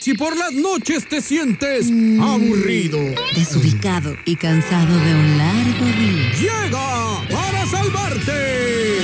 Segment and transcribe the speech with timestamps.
[0.00, 1.90] Si por las noches te sientes
[2.20, 2.98] aburrido,
[3.34, 6.32] Desubicado y cansado de un largo día.
[6.34, 8.98] llega para salvarte.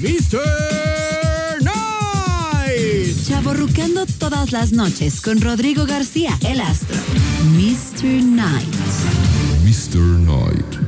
[0.00, 1.62] Mr.
[1.62, 3.26] Night.
[3.26, 6.98] Chaborrucando todas las noches con Rodrigo García, el astro.
[7.56, 8.04] Mr.
[8.22, 8.74] Night.
[9.64, 10.18] Mr.
[10.24, 10.83] Knight.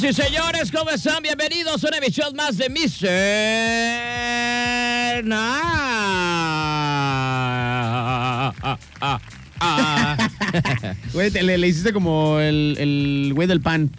[0.00, 1.22] Señoras y señores, ¿cómo están?
[1.22, 3.06] Bienvenidos a una emisión más de Mr.
[5.26, 5.60] Night.
[11.12, 13.90] Güey, te- le, le hiciste como el, el güey del pan.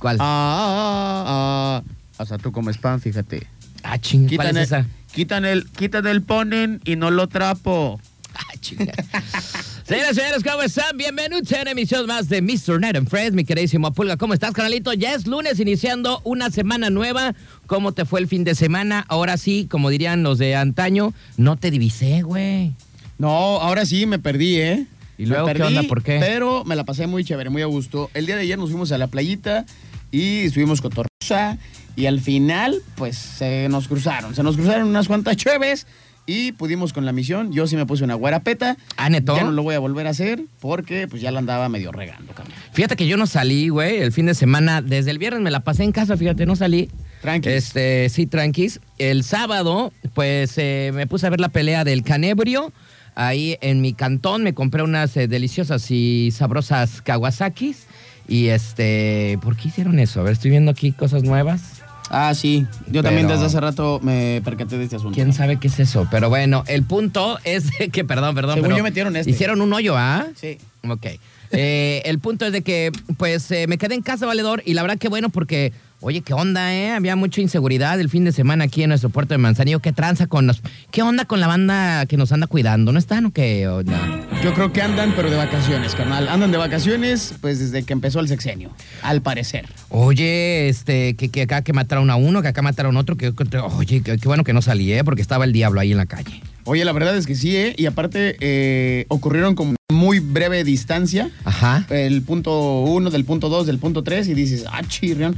[0.00, 0.16] ¿Cuál?
[0.18, 1.92] Ah, ah, ah, ah.
[2.22, 3.46] O sea, tú comes pan, fíjate.
[3.84, 4.84] Ah, ching, ¿cuál Quitan es el, esa?
[5.14, 8.00] quitan el, quitan el ponen y no lo trapo.
[8.34, 8.92] Ah, chinga.
[9.86, 10.96] Señoras y señores, ¿cómo están?
[10.96, 12.80] Bienvenidos a una emisión más de Mr.
[12.80, 14.16] Night and Friends, mi queridísimo Pulga.
[14.16, 14.92] ¿Cómo estás, canalito?
[14.92, 17.36] Ya es lunes, iniciando una semana nueva.
[17.68, 19.04] ¿Cómo te fue el fin de semana?
[19.06, 22.72] Ahora sí, como dirían los de antaño, no te divisé, güey.
[23.18, 24.86] No, ahora sí me perdí, ¿eh?
[25.18, 25.82] ¿Y Me luego qué perdí, onda?
[25.84, 26.18] ¿Por qué?
[26.18, 28.10] Pero me la pasé muy chévere, muy a gusto.
[28.12, 29.66] El día de ayer nos fuimos a la playita
[30.10, 31.58] y estuvimos con Torrosa.
[31.94, 34.34] Y al final, pues se nos cruzaron.
[34.34, 35.86] Se nos cruzaron unas cuantas chéves
[36.26, 37.52] y pudimos con la misión.
[37.52, 38.76] Yo sí me puse una guarapeta.
[38.96, 39.36] Ah, ¿neto?
[39.36, 42.34] Ya no lo voy a volver a hacer porque pues ya la andaba medio regando,
[42.34, 42.54] cabrón.
[42.72, 44.82] Fíjate que yo no salí, güey, el fin de semana.
[44.82, 46.90] Desde el viernes me la pasé en casa, fíjate, no salí.
[47.22, 47.52] Tranquis.
[47.52, 48.80] Este, sí, tranquis.
[48.98, 52.72] El sábado, pues eh, me puse a ver la pelea del Canebrio.
[53.14, 57.86] Ahí en mi cantón me compré unas eh, deliciosas y sabrosas Kawasakis.
[58.28, 60.20] Y este, ¿por qué hicieron eso?
[60.20, 61.85] A ver, estoy viendo aquí cosas nuevas.
[62.10, 62.66] Ah, sí.
[62.88, 65.14] Yo también desde hace rato me percaté de este asunto.
[65.14, 66.06] ¿Quién sabe qué es eso?
[66.10, 68.54] Pero bueno, el punto es de que, perdón, perdón.
[68.54, 69.30] Según pero yo metieron este.
[69.30, 70.26] Hicieron un hoyo, ¿ah?
[70.40, 70.58] Sí.
[70.88, 71.06] Ok.
[71.52, 74.82] Eh, el punto es de que, pues, eh, me quedé en casa, valedor, y la
[74.82, 76.92] verdad que bueno, porque, oye, ¿qué onda, eh?
[76.92, 79.80] Había mucha inseguridad el fin de semana aquí en nuestro puerto de Manzanillo.
[79.80, 80.62] ¿Qué tranza con los...
[80.90, 82.92] ¿Qué onda con la banda que nos anda cuidando?
[82.92, 83.66] ¿No están o qué?
[83.68, 83.96] O no?
[84.42, 86.28] Yo creo que andan, pero de vacaciones, carnal.
[86.28, 88.70] Andan de vacaciones, pues desde que empezó el sexenio,
[89.02, 89.66] al parecer.
[89.88, 93.34] Oye, este, que, que acá que mataron a uno, que acá mataron a otro, que,
[93.34, 95.02] que- oye, qué bueno que no salí, ¿eh?
[95.04, 96.42] Porque estaba el diablo ahí en la calle.
[96.64, 97.74] Oye, la verdad es que sí, ¿eh?
[97.78, 101.30] Y aparte, eh, ocurrieron con muy breve distancia.
[101.44, 101.86] Ajá.
[101.90, 105.36] El punto uno, del punto dos, del punto tres, y dices, ah, chirrión.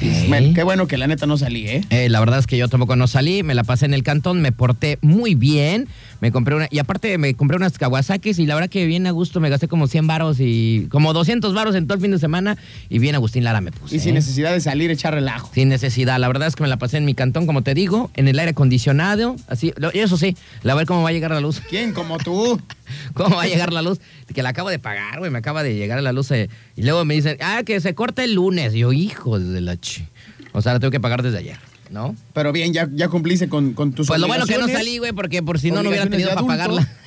[0.00, 0.28] Dices, Ey.
[0.28, 1.82] "Man, qué bueno que la neta no salí, ¿eh?
[1.90, 4.40] Eh, la verdad es que yo tampoco no salí, me la pasé en el cantón,
[4.40, 5.88] me porté muy bien,
[6.20, 9.10] me compré una, y aparte me compré unas Kawasakis y la verdad que bien a
[9.10, 12.18] gusto, me gasté como 100 varos y como 200 varos en todo el fin de
[12.18, 12.56] semana
[12.88, 13.96] y bien Agustín Lara me puse.
[13.96, 14.14] Y sin ¿eh?
[14.14, 15.50] necesidad de salir, echar relajo.
[15.52, 18.10] Sin necesidad, la verdad es que me la pasé en mi cantón, como te digo,
[18.14, 20.36] en el aire acondicionado, así, eso sí,
[20.70, 21.60] a ver cómo va a llegar la luz.
[21.68, 22.60] ¿Quién como tú?
[23.14, 24.00] ¿Cómo va a llegar la luz?
[24.32, 25.30] Que la acabo de pagar, güey.
[25.30, 26.30] Me acaba de llegar la luz.
[26.30, 28.74] eh, y luego me dicen, ah, que se corta el lunes.
[28.74, 30.06] Y yo, hijo de la chi.
[30.52, 31.58] O sea, la tengo que pagar desde ayer,
[31.90, 32.14] ¿no?
[32.32, 35.12] Pero bien, ya, ya cumpliste con, con tus Pues lo bueno que no salí, güey,
[35.12, 36.88] porque por si no, no hubiera tenido para pagarla.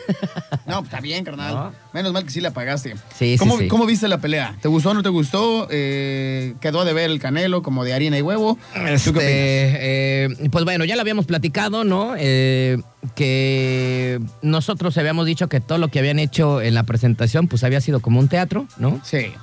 [0.66, 1.54] No, está bien, carnal.
[1.54, 1.74] No.
[1.94, 2.96] Menos mal que sí la pagaste.
[3.18, 3.68] Sí, sí, ¿Cómo, sí.
[3.68, 4.56] ¿Cómo viste la pelea?
[4.62, 5.68] ¿Te gustó o no te gustó?
[5.70, 8.58] Eh, ¿Quedó de ver el canelo como de harina y huevo?
[8.74, 12.16] ¿Tú qué Este, eh, pues bueno, ya lo habíamos platicado, ¿no?
[12.18, 12.82] Eh,
[13.16, 17.82] que nosotros habíamos dicho que todo lo que habían hecho en la presentación, pues había
[17.82, 19.02] sido como un teatro, ¿no?
[19.04, 19.34] Sí.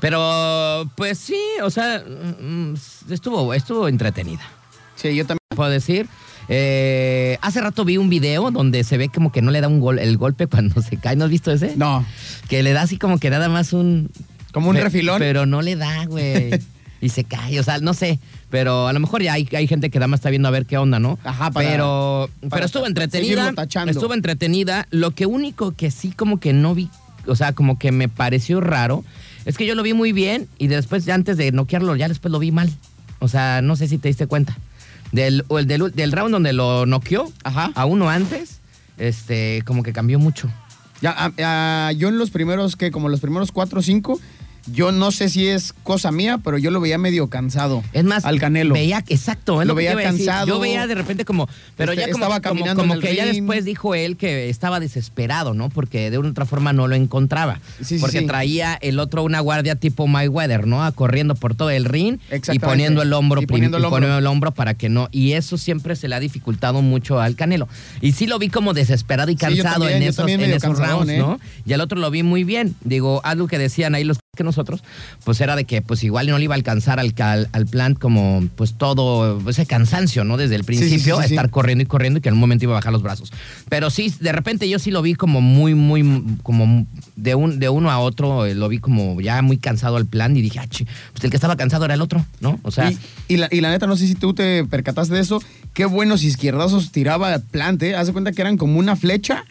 [0.00, 2.02] Pero, pues sí, o sea,
[2.40, 2.74] mm,
[3.10, 4.42] estuvo, estuvo entretenida.
[4.94, 5.38] Sí, yo también.
[5.54, 6.06] puedo decir.
[6.48, 9.80] Eh, hace rato vi un video donde se ve como que no le da un
[9.80, 11.16] gol, el golpe cuando se cae.
[11.16, 11.76] ¿No has visto ese?
[11.76, 12.04] No.
[12.48, 14.10] Que le da así como que nada más un...
[14.52, 15.18] Como un refilón.
[15.18, 16.50] Pero no le da, güey.
[17.00, 18.18] y se cae, o sea, no sé.
[18.48, 20.66] Pero a lo mejor ya hay, hay gente que nada más está viendo a ver
[20.66, 21.18] qué onda, ¿no?
[21.24, 23.52] Ajá, para- Pero, para pero estuvo entretenida.
[23.86, 24.86] Estuvo entretenida.
[24.90, 26.88] Lo que único que sí como que no vi,
[27.26, 29.04] o sea, como que me pareció raro,
[29.46, 32.38] es que yo lo vi muy bien y después, antes de noquearlo, ya después lo
[32.40, 32.70] vi mal.
[33.20, 34.58] O sea, no sé si te diste cuenta.
[35.12, 37.70] Del, o el del, del round donde lo noqueó Ajá.
[37.76, 38.60] a uno antes,
[38.98, 40.50] este, como que cambió mucho.
[41.00, 44.20] Ya, ah, ah, yo en los primeros, que como los primeros cuatro o cinco,
[44.72, 47.82] yo no sé si es cosa mía, pero yo lo veía medio cansado.
[47.92, 48.74] Es más, al Canelo.
[48.74, 50.46] Veía, exacto, Lo lo, veía cansado.
[50.46, 53.14] Yo veía de repente como, pero Este, ya como, estaba como- como en el que
[53.16, 55.68] ya después dijo él que estaba desesperado, ¿no?
[55.68, 57.60] Porque de una otra forma no lo encontraba.
[57.78, 58.26] Sí, sí, Porque sí.
[58.26, 60.90] traía el otro una guardia tipo Mayweather, ¿no?
[60.94, 62.18] Corriendo por todo el ring
[62.52, 63.96] y poniendo el hombro, Y poniendo el y hombro.
[63.96, 65.08] poniendo el hombro para que no.
[65.12, 67.68] Y eso siempre se le ha dificultado mucho al Canelo.
[68.00, 71.12] Y sí lo vi como desesperado y cansado también, en esos, en esos cansadón, rounds,
[71.12, 71.18] ¿eh?
[71.18, 71.38] ¿no?
[71.64, 72.74] Y al otro lo vi muy bien.
[72.84, 74.84] Digo, algo que decían ahí los que nosotros,
[75.24, 77.98] pues era de que pues igual no le iba a alcanzar al, al, al plant
[77.98, 80.36] como pues todo ese cansancio, ¿no?
[80.36, 81.34] Desde el sí, principio, sí, sí.
[81.34, 83.32] estar corriendo y corriendo y que en un momento iba a bajar los brazos.
[83.68, 86.86] Pero sí, de repente yo sí lo vi como muy, muy, como
[87.16, 90.36] de, un, de uno a otro, eh, lo vi como ya muy cansado al plan
[90.36, 92.60] y dije, ah, pues el que estaba cansado era el otro, ¿no?
[92.62, 92.98] O sea, y,
[93.28, 95.42] y la, y la neta, no sé si tú te percataste de eso.
[95.72, 97.96] Qué buenos izquierdazos tiraba Plante.
[97.96, 99.44] Haz de cuenta que eran como una flecha.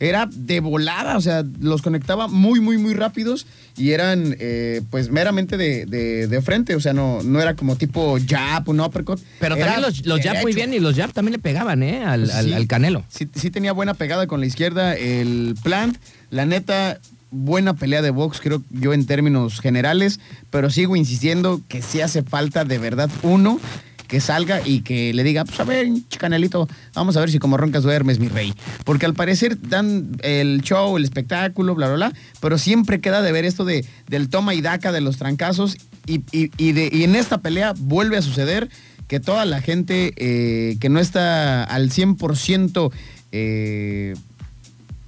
[0.00, 3.46] Era de volada, o sea, los conectaba muy, muy, muy rápidos
[3.76, 6.76] y eran, eh, pues, meramente de, de- de frente.
[6.76, 9.20] O sea, no, no era como tipo jab, un uppercut.
[9.40, 12.04] pero Era también los, los jab muy bien y los jab también le pegaban, ¿eh?
[12.04, 12.52] Al, al- Sí.
[12.52, 13.04] al Canelo.
[13.08, 15.96] Sí, sí tenía buena pegada con la izquierda el Plant.
[16.30, 20.20] La neta, buena pelea de box, creo yo en términos generales,
[20.50, 23.58] pero sigo insistiendo que sí hace falta de verdad uno
[24.08, 25.86] que salga y que le diga, pues a ver,
[26.18, 28.52] Canelito, vamos a ver si como roncas duermes, mi rey.
[28.84, 33.30] Porque al parecer dan el show, el espectáculo, bla, bla, bla, pero siempre queda de
[33.32, 35.76] ver esto de, del toma y daca de los trancazos
[36.06, 38.70] y, y- de- y en esta pelea vuelve a suceder
[39.08, 42.90] que toda la gente eh, que no está al 100%
[43.32, 44.14] eh,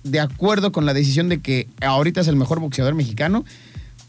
[0.05, 3.45] de acuerdo con la decisión de que ahorita es el mejor boxeador mexicano,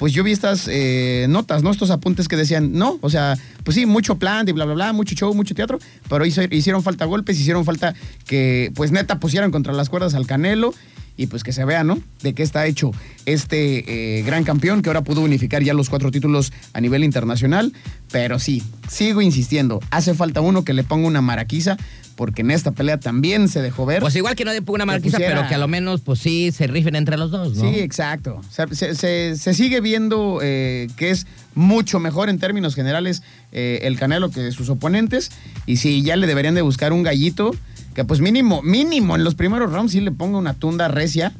[0.01, 1.69] pues yo vi estas eh, notas, ¿no?
[1.69, 4.93] Estos apuntes que decían, no, o sea, pues sí, mucho plan y bla, bla, bla,
[4.93, 5.77] mucho show, mucho teatro,
[6.09, 7.93] pero hicieron falta golpes, hicieron falta
[8.25, 10.73] que, pues neta, pusieran contra las cuerdas al Canelo
[11.17, 11.99] y pues que se vea, ¿no?
[12.23, 12.91] De qué está hecho
[13.25, 17.73] este eh, gran campeón que ahora pudo unificar ya los cuatro títulos a nivel internacional,
[18.11, 21.77] pero sí, sigo insistiendo, hace falta uno que le ponga una maraquiza,
[22.15, 24.01] porque en esta pelea también se dejó ver.
[24.01, 26.51] Pues igual que no de una marquisa, pusiera- pero que a lo menos, pues sí,
[26.51, 27.61] se rifen entre los dos, ¿no?
[27.71, 28.41] Sí, exacto.
[28.49, 31.25] Se, se- se- se sigue viendo eh, que es
[31.55, 35.31] mucho mejor en términos generales eh, el Canelo que sus oponentes.
[35.65, 37.55] Y sí, ya le deberían de buscar un gallito
[37.93, 41.33] que pues mínimo, mínimo en los primeros rounds sí le ponga una tunda recia.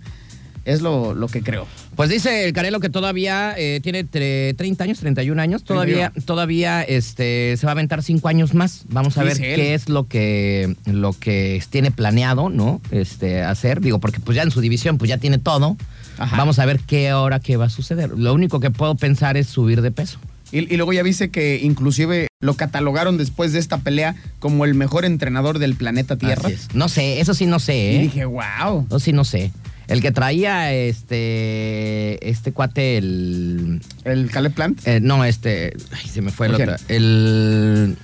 [0.63, 1.65] Es lo, lo que creo.
[1.95, 6.83] Pues dice el Canelo que todavía eh, tiene tre- 30 años, 31 años, todavía, todavía
[6.83, 8.83] este, se va a aventar 5 años más.
[8.89, 9.55] Vamos a ver él.
[9.55, 12.79] qué es lo que, lo que tiene planeado, ¿no?
[12.91, 13.81] Este, hacer.
[13.81, 15.77] Digo, porque pues ya en su división pues ya tiene todo.
[16.19, 16.37] Ajá.
[16.37, 18.11] Vamos a ver qué ahora qué va a suceder.
[18.15, 20.19] Lo único que puedo pensar es subir de peso.
[20.51, 24.73] Y, y luego ya viste que inclusive lo catalogaron después de esta pelea como el
[24.73, 26.49] mejor entrenador del planeta Tierra.
[26.73, 27.99] No sé, eso sí no sé, Y ¿eh?
[27.99, 28.85] dije, wow.
[28.87, 29.51] Eso sí no sé.
[29.87, 34.87] El que traía este, este cuate, el, El Caleb Plant.
[34.87, 35.73] Eh, no, este.
[35.91, 36.75] Ay, se me fue el otro.
[36.87, 37.97] El.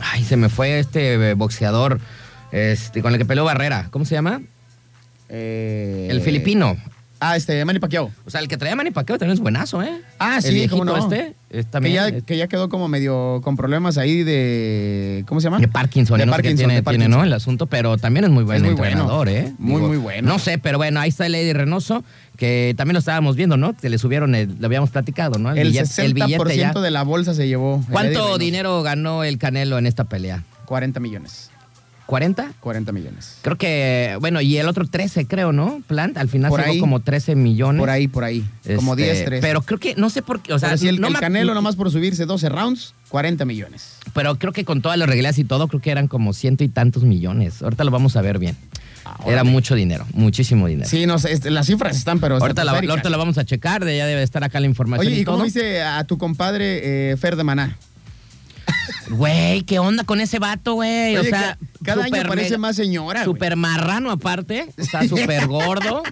[0.00, 2.00] Ay, se me fue este boxeador.
[2.50, 3.88] Este, con el que peleó Barrera.
[3.90, 4.40] ¿Cómo se llama?
[5.28, 6.76] Eh, El filipino.
[7.26, 8.10] Ah, este, Manny Pacquiao.
[8.26, 10.00] O sea, el que traía Manny Pacquiao también es buenazo, ¿eh?
[10.18, 10.96] Ah, El sí, cómo no.
[10.96, 11.34] este.
[11.50, 15.24] es Que ya, es- que ya quedó como medio con problemas ahí de.
[15.26, 15.58] ¿Cómo se llama?
[15.58, 17.10] de Parkinson, De no Parkinson, tiene, de tiene, Parkinson.
[17.10, 17.24] ¿no?
[17.24, 18.92] El asunto, pero también es muy buen Es muy bueno.
[19.02, 19.52] entrenador, ¿eh?
[19.58, 20.28] Muy, muy bueno.
[20.28, 22.04] No sé, pero bueno, ahí está el Eddie Reynoso,
[22.36, 23.74] que también lo estábamos viendo, ¿no?
[23.74, 25.52] Que le subieron, el- lo habíamos platicado, ¿no?
[25.52, 26.72] El, billete- 60% ya.
[26.72, 27.76] de la bolsa se llevó.
[27.86, 30.42] el ¿Cuánto dinero ganó el Canelo en esta pelea?
[30.66, 31.50] 40 millones.
[32.06, 32.52] ¿40?
[32.60, 33.38] 40 millones.
[33.42, 35.82] Creo que, bueno, y el otro 13, creo, ¿no?
[35.86, 36.78] Plant, al final ahí.
[36.78, 37.80] como 13 millones.
[37.80, 38.44] Por ahí, por ahí.
[38.76, 39.46] Como Este, 10, 13.
[39.46, 41.54] Pero creo que, no sé por qué, o sea, Pero si el, no el Canelo
[41.54, 43.96] nomás por subirse 12 rounds, 40 millones.
[44.12, 46.68] Pero creo que con todas las reglas y todo, creo que eran como ciento y
[46.68, 47.62] tantos millones.
[47.62, 48.56] Ahorita lo vamos a ver bien.
[49.26, 50.88] Era mucho dinero, muchísimo dinero.
[50.88, 53.84] Sí, no sé, este, las cifras están, pero ahorita, la, ahorita la vamos a checar,
[53.84, 55.44] de ya debe estar acá la información Oye, y, ¿y cómo todo.
[55.44, 57.76] dice a tu compadre eh, Fer de Maná?
[59.10, 61.16] Güey, ¿qué onda con ese vato, güey?
[61.16, 63.24] O sea, ca- cada año parece mega- más señora.
[63.24, 66.02] Súper marrano aparte, o sea, súper gordo.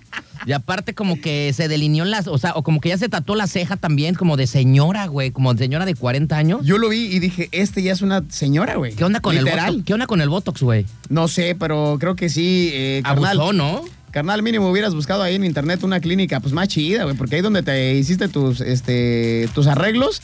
[0.45, 3.37] Y aparte como que se delineó las, o sea, o como que ya se tatuó
[3.37, 6.61] la ceja también, como de señora, güey, como de señora de 40 años.
[6.67, 8.95] Yo lo vi y dije, este ya es una señora, güey.
[8.95, 9.85] ¿Qué onda con el botox?
[9.87, 10.85] ¿Qué onda con el botox, güey?
[11.09, 13.39] No sé, pero creo que sí, eh, carnal.
[13.41, 13.83] Abusó, ¿no?
[14.11, 17.41] Carnal, mínimo hubieras buscado ahí en internet una clínica pues más chida, güey, porque ahí
[17.43, 20.21] donde te hiciste tus, este, tus arreglos,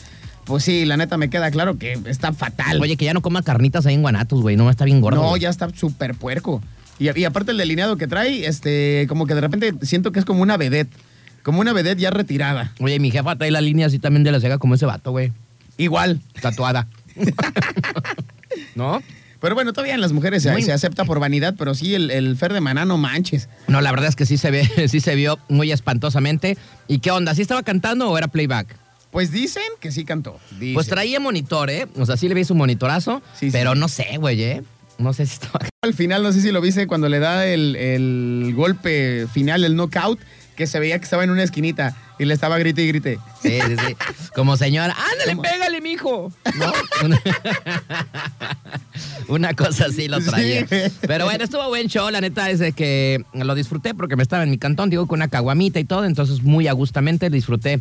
[0.49, 2.81] pues sí, la neta me queda claro que está fatal.
[2.81, 5.23] Oye, que ya no coma carnitas ahí en Guanatos, güey, no está bien gordo.
[5.23, 5.43] no, güey.
[5.43, 6.61] ya está súper puerco.
[6.99, 10.25] Y, y aparte el delineado que trae, este, como que de repente siento que es
[10.25, 10.91] como una vedette,
[11.45, 12.73] como una vedette ya retirada.
[12.81, 15.33] Oye, mi jefa trae la línea así también de la ceja como ese vato, güey.
[15.77, 16.21] Igual.
[16.43, 16.89] Tatuada.
[18.75, 19.03] ¿No?
[19.41, 22.11] Pero bueno, todavía en las mujeres se, Muy- se acepta por vanidad, pero sí el,
[22.11, 23.49] el Fer de Maná, no manches.
[23.69, 26.59] No, la verdad es que sí se ve, sí se vio muy espantosamente.
[26.89, 27.35] ¿Y qué onda?
[27.37, 28.75] ¿Sí estaba cantando o era playback?
[29.11, 30.39] Pues dicen que sí cantó.
[30.59, 30.75] dicen.
[30.75, 31.87] Pues traía monitor, ¿eh?
[31.97, 33.51] O sea, sí le vi su monitorazo, Sí, sí.
[33.53, 34.63] pero no sé, güey, ¿eh?
[34.99, 35.61] No sé si estaba...
[35.83, 39.77] Al final, no sé si lo viste cuando le da el, el golpe final, el
[39.77, 40.19] knockout,
[40.57, 43.19] que se veía que estaba en una esquinita y le estaba grite y grite.
[43.41, 43.97] Sí, sí, sí.
[44.35, 45.43] Como señora, ándale, ¿Cómo?
[45.43, 46.33] pégale, mijo.
[46.57, 46.73] ¿No?
[47.05, 47.21] Una,
[49.29, 50.67] una cosa así lo traía.
[50.67, 50.93] Sí.
[51.07, 54.43] Pero bueno, estuvo buen show, la neta es de que lo disfruté porque me estaba
[54.43, 57.81] en mi cantón, digo, con una caguamita y todo, entonces muy a gustamente disfruté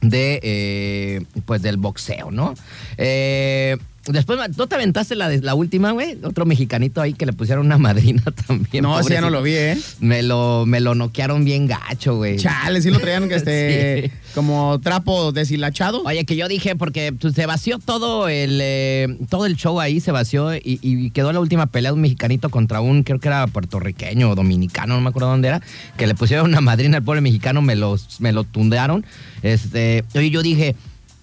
[0.00, 2.54] de eh, pues del boxeo, ¿no?
[2.96, 3.76] Eh,
[4.06, 6.16] después, ¿no te aventaste la, de- la última, güey?
[6.22, 8.82] Otro mexicanito ahí que le pusieron una madrina también.
[8.82, 9.78] No, ese ya no lo vi, ¿eh?
[10.00, 12.36] Me lo, me lo noquearon bien gacho, güey.
[12.38, 14.32] Chale, sí lo traían este, Sí.
[14.34, 16.02] como trapo deshilachado.
[16.04, 20.00] Oye, que yo dije, porque pues, se vació todo el eh, todo el show ahí,
[20.00, 23.28] se vació y, y quedó la última pelea de un mexicanito contra un, creo que
[23.28, 25.60] era puertorriqueño o dominicano, no me acuerdo dónde era,
[25.96, 29.04] que le pusieron una madrina al pobre mexicano, me, los, me lo tundearon.
[29.42, 30.74] Este, oye, yo dije,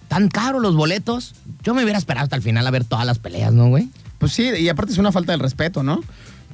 [0.08, 3.18] tan caros los boletos, yo me hubiera esperado hasta el final a ver todas las
[3.18, 3.88] peleas, ¿no, güey?
[4.18, 6.02] Pues sí, y aparte es una falta de respeto, ¿no?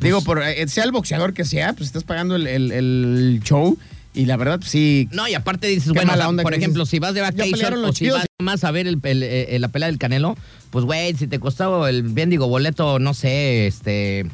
[0.01, 3.79] Digo, por, eh, sea el boxeador que sea, pues estás pagando el, el- el show
[4.15, 5.09] y la verdad, pues sí.
[5.13, 7.89] No, y aparte dices, bueno, onda por ejemplo, dices, si vas de "Ya vacation o
[7.89, 8.19] si chidos".
[8.19, 10.37] vas más a ver el- el- eh, la pelea del Canelo,
[10.71, 14.27] pues güey, si te costaba el bien digo boleto, no sé, este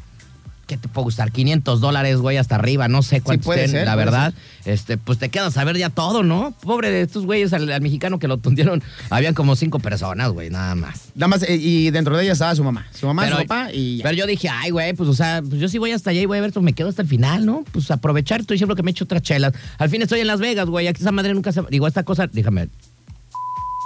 [0.69, 1.33] ¿qué te puede gustar?
[1.33, 4.35] 500 dólares, güey, hasta arriba, no sé cuánto puede estén, ser, la puede verdad.
[4.67, 6.55] Este, pues te quedas a ver ya todo, ¿no?
[6.61, 10.51] Pobre de estos güeyes, al, al mexicano que lo tundieron, habían como cinco personas, güey,
[10.51, 11.09] nada más.
[11.15, 12.87] Nada más, eh, y dentro de ella estaba su mamá.
[12.93, 14.03] Su mamá, Pero- su papá y ya.
[14.05, 16.27] Pero yo dije, ay, güey, pues, o sea, pues yo sí voy hasta allá y
[16.27, 17.65] voy a ver, pues me quedo hasta el final, ¿no?
[17.73, 19.55] Pues aprovechar, estoy seguro que me echo otras chelas.
[19.79, 21.63] Al fin estoy en Las Vegas, güey, aquí esa madre nunca se...
[21.71, 22.69] Digo, esta cosa, déjame...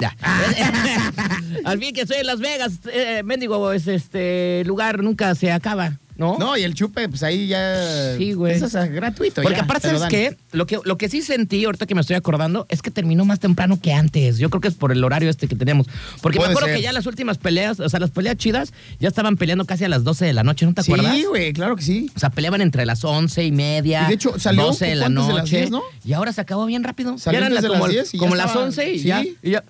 [0.01, 0.17] Ya.
[1.65, 5.99] Al fin que estoy en Las Vegas, eh, mendigo, es este lugar nunca se acaba,
[6.23, 6.39] ¿no?
[6.39, 8.17] No, y el chupe, pues ahí ya.
[8.17, 8.55] Sí, güey.
[8.55, 9.43] Eso es gratuito.
[9.43, 10.37] Porque ya, aparte, ¿sabes qué?
[10.53, 13.41] Lo que, lo que sí sentí, ahorita que me estoy acordando, es que terminó más
[13.41, 14.39] temprano que antes.
[14.39, 15.89] Yo creo que es por el horario este que tenemos.
[16.21, 16.77] Porque me acuerdo ser.
[16.77, 19.89] que ya las últimas peleas, o sea, las peleas chidas, ya estaban peleando casi a
[19.89, 21.15] las 12 de la noche, ¿no te acuerdas?
[21.15, 22.11] Sí, güey, claro que sí.
[22.15, 24.05] O sea, peleaban entre las once y media.
[24.05, 25.29] Y de hecho, salió 12 de la noche.
[25.29, 25.83] de las 10, ¿no?
[26.05, 27.19] Y ahora se acabó bien rápido.
[27.19, 28.99] Salió ya eran antes de como, las 10 y ya como las estaba- 11 y
[28.99, 29.09] sí.
[29.09, 29.65] ya, y ya.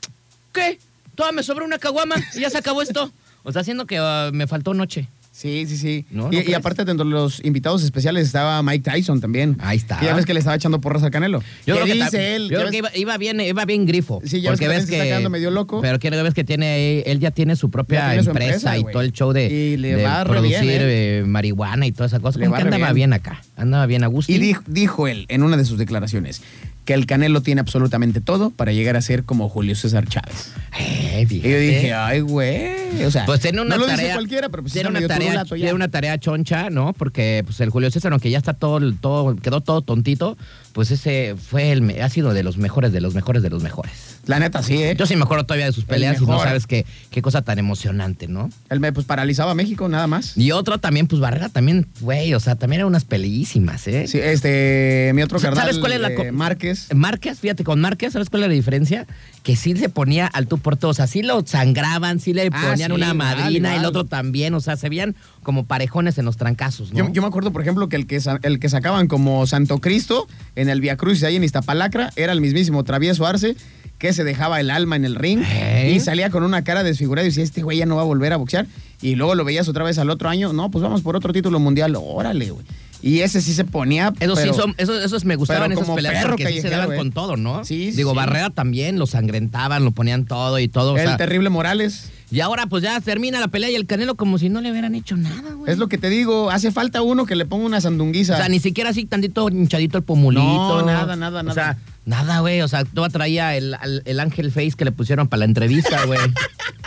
[0.53, 0.79] ¿Qué?
[1.15, 3.13] Todavía me sobró una caguama y ya se acabó esto.
[3.45, 5.09] O sea, haciendo que ah, me faltó noche.
[5.33, 6.05] Sí, sí, sí.
[6.11, 6.31] ¿No?
[6.31, 9.57] ¿No y, y aparte, dentro de los invitados especiales estaba Mike Tyson también.
[9.61, 9.99] Ahí está.
[9.99, 11.41] Que ya ves que le estaba echando porras al Canelo.
[11.67, 12.51] Yo ¿Qué creo que, dice él?
[12.51, 14.21] yo creo que ves- iba, iba bien, iba bien grifo.
[14.25, 15.81] Sí, ya ves porque que ves se está quedando medio loco.
[15.81, 18.79] Pero que ves que tiene, él ya tiene su propia Ya tiene su empresa, empresa,
[18.79, 21.93] y todo el show de, Y le de va re producir bien, eh, marihuana y
[21.93, 22.39] toda esa cosa.
[22.39, 23.11] Le va que andaba bien.
[23.11, 23.13] bien.
[23.15, 23.43] acá.
[23.57, 24.31] Andaba bien a gusto.
[24.31, 26.43] Y dijo, dijo él en una de sus declaraciones
[26.85, 30.53] que el Canelo tiene absolutamente todo para llegar a ser como Julio César Chávez.
[30.79, 33.05] Eh, Y yo dije, ay, güey.
[33.05, 34.03] O sea, Pues tiene una no lo tarea.
[34.05, 36.93] dice cualquiera, pero pues tiene una tarea, tiene una tarea choncha, ¿no?
[36.93, 40.37] Porque pues el Julio César, aunque ya está todo, todo, quedó todo tontito,
[40.73, 43.93] pues ese fue el, ha sido de los mejores, de los mejores, de los mejores.
[44.27, 44.95] La neta, sí, ¿eh?
[44.97, 47.59] Yo sí me acuerdo todavía de sus peleas y no sabes qué, qué cosa tan
[47.59, 48.51] emocionante, ¿no?
[48.71, 50.37] Él me pues paralizaba a México, nada más.
[50.39, 54.07] Y otro también, pues Barrera también, güey, o sea, también eran unas peleísimas, ¿eh?
[54.07, 56.89] Sí, este, mi otro ¿Sabes carnal, cuál es la eh, Márquez.
[56.95, 59.07] Márquez, fíjate, con Márquez, ¿sabes cuál es la diferencia?
[59.43, 62.49] Que sí se ponía al tú por todo, o sea, sí lo sangraban, sí le
[62.53, 66.25] Ah, ponían sí, una madrina, el otro también, o sea, se veían como parejones en
[66.25, 66.99] los trancazos, ¿no?
[66.99, 70.29] Yo, yo me acuerdo, por ejemplo, que el que, el que sacaban como Santo Cristo
[70.63, 73.57] en el Via Cruz ahí en Iztapalacra era el mismísimo Travieso Arce
[73.99, 75.93] que se dejaba el alma en el ring ¿Eh?
[75.95, 78.33] y salía con una cara desfigurada y decía, este güey ya no va a volver
[78.33, 78.67] a boxear.
[79.01, 81.61] Y luego lo veías otra vez al otro año, no, pues vamos por otro título
[81.61, 82.67] mundial, órale, güey.
[83.01, 84.13] Y ese sí se ponía.
[84.21, 86.93] Eso pero- sí, son, eso, esos me gustaban esas peleas perro porque sí se daban
[86.93, 86.97] eh.
[86.97, 87.65] con todo, ¿no?
[87.65, 88.17] Sí, Digo, sí.
[88.17, 90.95] Barrera también, lo sangrentaban, lo ponían todo y todo.
[90.95, 92.11] o el sea, terrible Morales.
[92.33, 94.95] Y ahora pues ya termina la pelea y el Canelo como si no le hubieran
[94.95, 95.71] hecho nada, güey.
[95.71, 98.35] Es lo que te digo, hace falta uno que le ponga una sandunguiza.
[98.35, 100.43] O sea, ni siquiera así tantito hinchadito el pomulito.
[100.43, 101.55] No, nada, nada, O nada.
[101.55, 102.63] sea, nada, güey.
[102.63, 106.19] O sea, toda traía el, el ángel face que le pusieron para la entrevista, güey.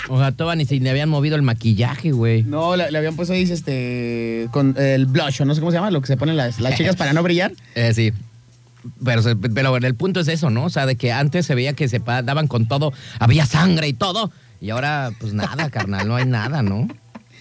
[0.08, 2.44] O sea, toda ni si le habían movido el maquillaje, güey.
[2.44, 5.78] No, le, le habían puesto ahí este con el blush, o no sé cómo se
[5.78, 7.52] llama, lo que se ponen las, las chicas para no brillar.
[7.76, 8.14] Eh, sí.
[9.04, 9.24] Pero,
[9.54, 10.66] pero el punto es eso, ¿no?
[10.66, 13.94] O sea, de que antes se veía que se daban con todo, había sangre y
[13.94, 14.32] todo.
[14.66, 16.88] Y ahora, pues nada, carnal, no hay nada, ¿no?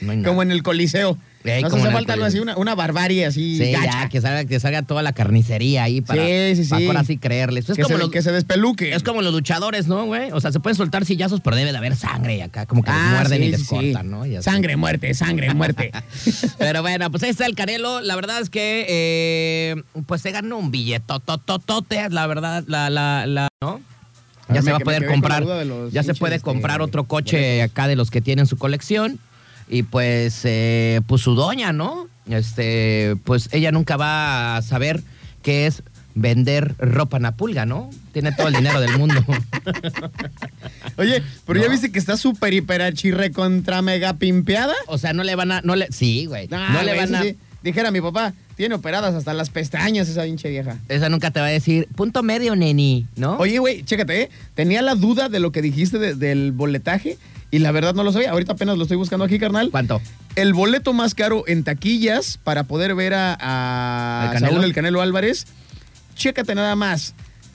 [0.03, 0.29] No hay nada.
[0.29, 1.17] Como en el Coliseo.
[1.43, 4.03] Ey, como hace falta algo así, una, una barbarie así Sí, gacha.
[4.05, 6.71] ya, que salga, que salga toda la carnicería ahí para, Sí, sí, sí.
[6.71, 7.69] para ahora sí creerles.
[7.69, 8.95] Es que, como se, los, que se despeluque.
[8.95, 10.33] Es como los luchadores, ¿no, güey?
[10.33, 12.99] O sea, se pueden soltar sillazos, pero debe de haber sangre acá, como que les
[13.01, 14.25] Ah, muerden y les cortan, ¿no?
[14.27, 14.43] Y.
[14.43, 15.93] Sangre, muerte, sangre, muerte.
[16.59, 18.01] Pero bueno, pues ahí está el Canelo.
[18.01, 23.49] La verdad es que, eh, pues se ganó un billetotototote, la verdad, la, la, la,
[23.63, 23.81] ¿no?
[24.53, 25.45] Ya se va a poder comprar,
[25.91, 27.71] ya se puede este, comprar otro coche boletos.
[27.71, 29.19] acá de los que tienen su colección.
[29.69, 32.09] Y pues, eh, pues su doña, ¿no?
[32.29, 35.03] Este, pues ella nunca va a saber
[35.43, 35.83] qué es
[36.15, 37.91] vender ropa napulga, ¿no?
[38.13, 39.25] Tiene todo el dinero del mundo.
[40.97, 44.75] Oye, pero ya viste que está súper, hiper, archirre contra mega pimpeada.
[44.87, 46.47] O sea, no le van a, no le, sí, güey.
[46.49, 47.37] No le güey, van a, sí.
[47.65, 50.79] Dijera mi papá, tiene operadas hasta las pestañas esa pinche vieja.
[50.89, 53.37] esa nunca te va a decir, punto medio, neni, ¿no?
[53.39, 54.31] Oye, güey, chécate, ¿eh?
[54.55, 57.17] Tenía la duda de lo que dijiste de- del boletaje
[57.51, 58.31] y la verdad no lo sabía.
[58.33, 59.71] Ahorita apenas lo estoy buscando aquí, carnal.
[59.71, 60.01] ¿Cuánto?
[60.37, 64.53] El boleto más caro en taquillas para poder ver a, a ¿Al Canelo?
[64.53, 65.47] Saúl el Canelo Álvarez.
[66.15, 67.15] Chécate nada más.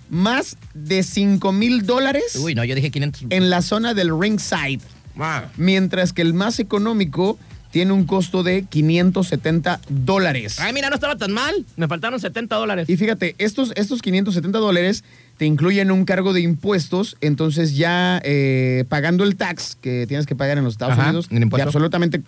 [0.10, 3.26] más de 5 mil dólares Uy, no, yo dije 500.
[3.30, 4.82] en la zona del ringside,
[5.20, 5.46] Ah.
[5.56, 7.38] mientras que el más económico
[7.72, 10.60] tiene un costo de 570 dólares.
[10.60, 11.66] Ay, mira, no estaba tan mal.
[11.76, 12.90] Me faltaron 70 dólares.
[12.90, 15.04] Y fíjate, estos, estos 570 dólares
[15.38, 20.36] te incluyen un cargo de impuestos, entonces ya eh, pagando el tax que tienes que
[20.36, 22.22] pagar en los Estados Ajá, Unidos, de absolutamente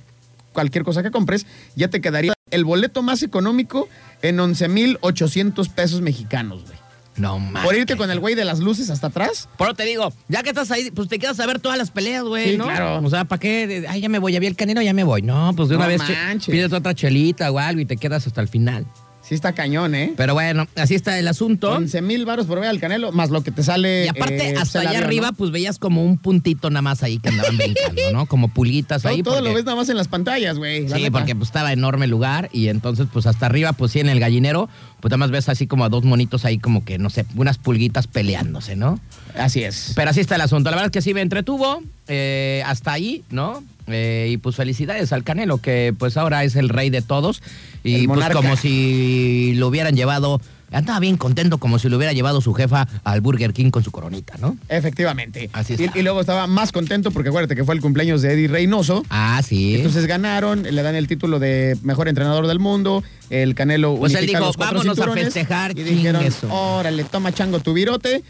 [0.53, 1.45] cualquier cosa que compres,
[1.75, 3.89] ya te quedaría el boleto más económico
[4.21, 6.80] en 11,800 pesos mexicanos, güey.
[7.17, 7.63] No mames.
[7.63, 9.49] Por irte con el güey de las luces hasta atrás.
[9.57, 12.23] Pero te digo, ya que estás ahí, pues te quedas a ver todas las peleas,
[12.23, 12.65] güey, Sí, ¿no?
[12.65, 13.01] claro.
[13.05, 13.85] O sea, ¿para qué?
[13.89, 15.21] Ay, ya me voy, ya vi el canelo, ya me voy.
[15.21, 16.01] No, pues de una No vez
[16.45, 18.85] pides otra chelita o algo y te quedas hasta el final.
[19.31, 20.13] Sí está cañón, ¿eh?
[20.17, 21.71] Pero bueno, así está el asunto.
[21.71, 24.03] 11 mil baros por ver al Canelo, más lo que te sale.
[24.03, 25.37] Y aparte, eh, hasta allá avión, arriba, ¿no?
[25.37, 28.25] pues veías como un puntito nada más ahí que andaban brincando, ¿no?
[28.25, 29.23] Como pulitas ahí.
[29.23, 30.85] todo porque- lo ves nada más en las pantallas, güey.
[30.89, 31.11] Sí, neta.
[31.11, 34.67] porque pues estaba enorme lugar y entonces pues hasta arriba, pues sí, en el gallinero,
[34.99, 37.57] pues nada más ves así como a dos monitos ahí como que, no sé, unas
[37.57, 38.99] pulguitas peleándose, ¿no?
[39.37, 39.93] Así es.
[39.95, 40.69] Pero así está el asunto.
[40.71, 43.63] La verdad es que sí me entretuvo eh, hasta ahí, ¿no?
[43.87, 47.41] Eh, y pues felicidades al Canelo, que pues ahora es el rey de todos.
[47.83, 50.39] Y pues como si lo hubieran llevado,
[50.71, 53.91] andaba bien contento como si lo hubiera llevado su jefa al Burger King con su
[53.91, 54.57] coronita, ¿no?
[54.69, 55.49] Efectivamente.
[55.53, 58.47] Así y, y luego estaba más contento porque acuérdate que fue el cumpleaños de Eddie
[58.47, 59.03] Reynoso.
[59.09, 59.75] Ah, sí.
[59.75, 63.03] Entonces ganaron, le dan el título de mejor entrenador del mundo.
[63.29, 67.59] El Canelo Pues él dijo, los "Vámonos a cinturones", festejar, Y dijeron, órale, toma chango
[67.59, 68.23] tu virote.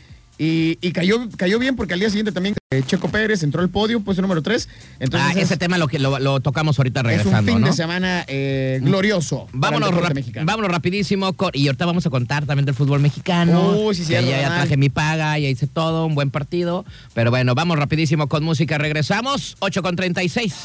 [0.43, 3.69] Y, y cayó, cayó bien porque al día siguiente también eh, Checo Pérez entró al
[3.69, 4.67] podio, puesto número 3.
[4.99, 7.61] Entonces ah, es, ese tema lo, que, lo, lo tocamos ahorita es regresando, un fin
[7.61, 7.67] ¿no?
[7.67, 9.47] de semana eh, glorioso.
[9.53, 10.47] Vámonos, mexicano.
[10.47, 11.33] vámonos rapidísimo.
[11.33, 13.73] con- y ahorita vamos a contar también del fútbol mexicano.
[13.83, 16.85] Uy, sí, que cierto, ya, traje mi paga, ya hice todo, un buen partido.
[17.13, 18.79] Pero bueno, vamos rapidísimo con música.
[18.79, 20.55] Regresamos, 8 con 36.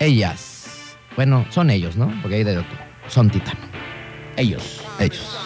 [0.00, 0.96] Ellas.
[1.14, 2.10] Bueno, son ellos, ¿no?
[2.22, 2.78] Porque hay de otro.
[3.08, 3.60] Son titano.
[4.38, 4.80] Ellos.
[4.98, 5.36] Ellos.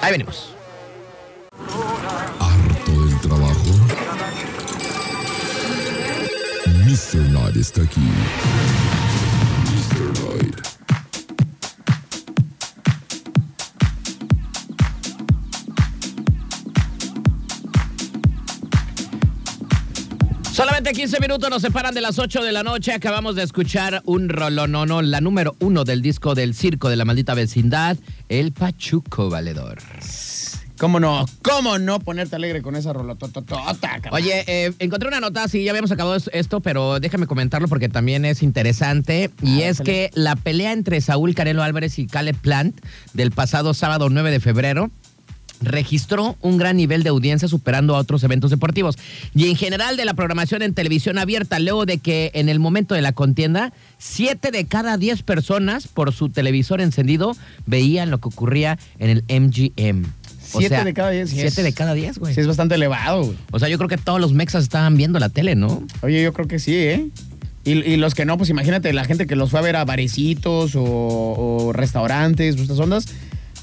[0.00, 0.54] Ahí venimos.
[2.40, 3.70] Harto del trabajo.
[6.84, 7.28] Mr.
[7.28, 8.00] Knight está aquí.
[8.00, 8.10] Mr.
[20.52, 22.92] Solamente 15 minutos nos separan de las 8 de la noche.
[22.92, 27.34] Acabamos de escuchar un rolonono, la número uno del disco del circo de la maldita
[27.34, 27.96] vecindad,
[28.28, 29.78] El Pachuco Valedor.
[30.80, 31.26] ¿Cómo no?
[31.42, 34.14] ¿Cómo no ponerte alegre con esa carnal?
[34.14, 37.90] Oye, eh, encontré una nota, sí, ya habíamos acabado es- esto, pero déjame comentarlo porque
[37.90, 39.30] también es interesante.
[39.42, 42.80] Y Ah, es que la pelea entre Saúl Canelo Álvarez y Caleb Plant
[43.12, 44.90] del pasado sábado 9 de febrero
[45.62, 48.96] registró un gran nivel de audiencia superando a otros eventos deportivos.
[49.34, 52.94] Y en general de la programación en televisión abierta, luego de que en el momento
[52.94, 58.28] de la contienda, siete de cada diez personas por su televisor encendido veían lo que
[58.28, 60.06] ocurría en el MGM.
[60.58, 62.34] Siete de cada diez, Siete es- de cada diez, güey.
[62.34, 63.36] Sí, es bastante elevado, güey.
[63.52, 65.82] O sea, yo creo que todos los mexas estaban viendo la tele, ¿no?
[66.02, 67.06] Oye, yo creo que sí, ¿eh?
[67.64, 69.84] Y, y los que no, pues imagínate, la gente que los fue a ver a
[69.84, 73.06] barecitos o, o restaurantes, o estas ondas,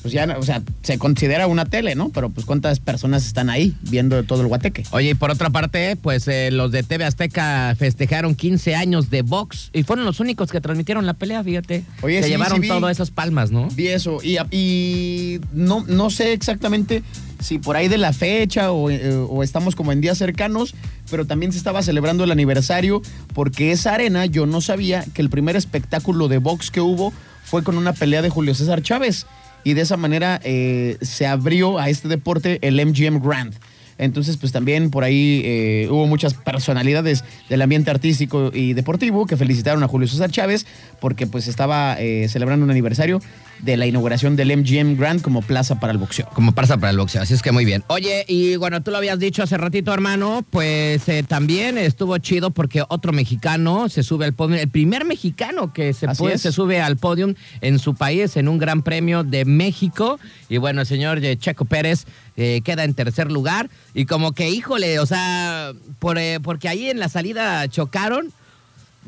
[0.07, 2.09] pues ya, o sea, se considera una tele, ¿no?
[2.09, 4.85] Pero pues cuántas personas están ahí viendo todo el guateque.
[4.91, 9.21] Oye, y por otra parte, pues eh, los de TV Azteca festejaron 15 años de
[9.21, 11.83] box y fueron los únicos que transmitieron la pelea, fíjate.
[12.01, 13.67] Oye, Se sí, llevaron sí todas esas palmas, ¿no?
[13.75, 14.19] Vi eso.
[14.23, 17.03] Y, y no, no sé exactamente
[17.41, 20.73] si por ahí de la fecha o, eh, o estamos como en días cercanos,
[21.11, 23.01] pero también se estaba celebrando el aniversario
[23.33, 27.11] porque esa arena yo no sabía que el primer espectáculo de box que hubo
[27.43, 29.25] fue con una pelea de Julio César Chávez.
[29.67, 33.53] Y de esa manera eh, se abrió a este deporte el MGM Grand.
[33.97, 39.37] Entonces, pues también por ahí eh, hubo muchas personalidades del ambiente artístico y deportivo que
[39.37, 40.65] felicitaron a Julio César Chávez
[40.99, 43.21] porque pues estaba eh, celebrando un aniversario
[43.59, 46.27] de la inauguración del MGM Grand como plaza para el boxeo.
[46.33, 47.83] Como pasa para el boxeo, así es que muy bien.
[47.87, 52.51] Oye, y bueno, tú lo habías dicho hace ratito, hermano, pues eh, también estuvo chido
[52.51, 56.79] porque otro mexicano se sube al podio, el primer mexicano que se, puede- se sube
[56.81, 60.19] al podio en su país en un gran premio de México.
[60.49, 62.05] Y bueno, el señor Checo Pérez
[62.37, 63.69] eh, queda en tercer lugar.
[63.93, 68.31] Y como que, híjole, o sea, por, eh, porque ahí en la salida chocaron.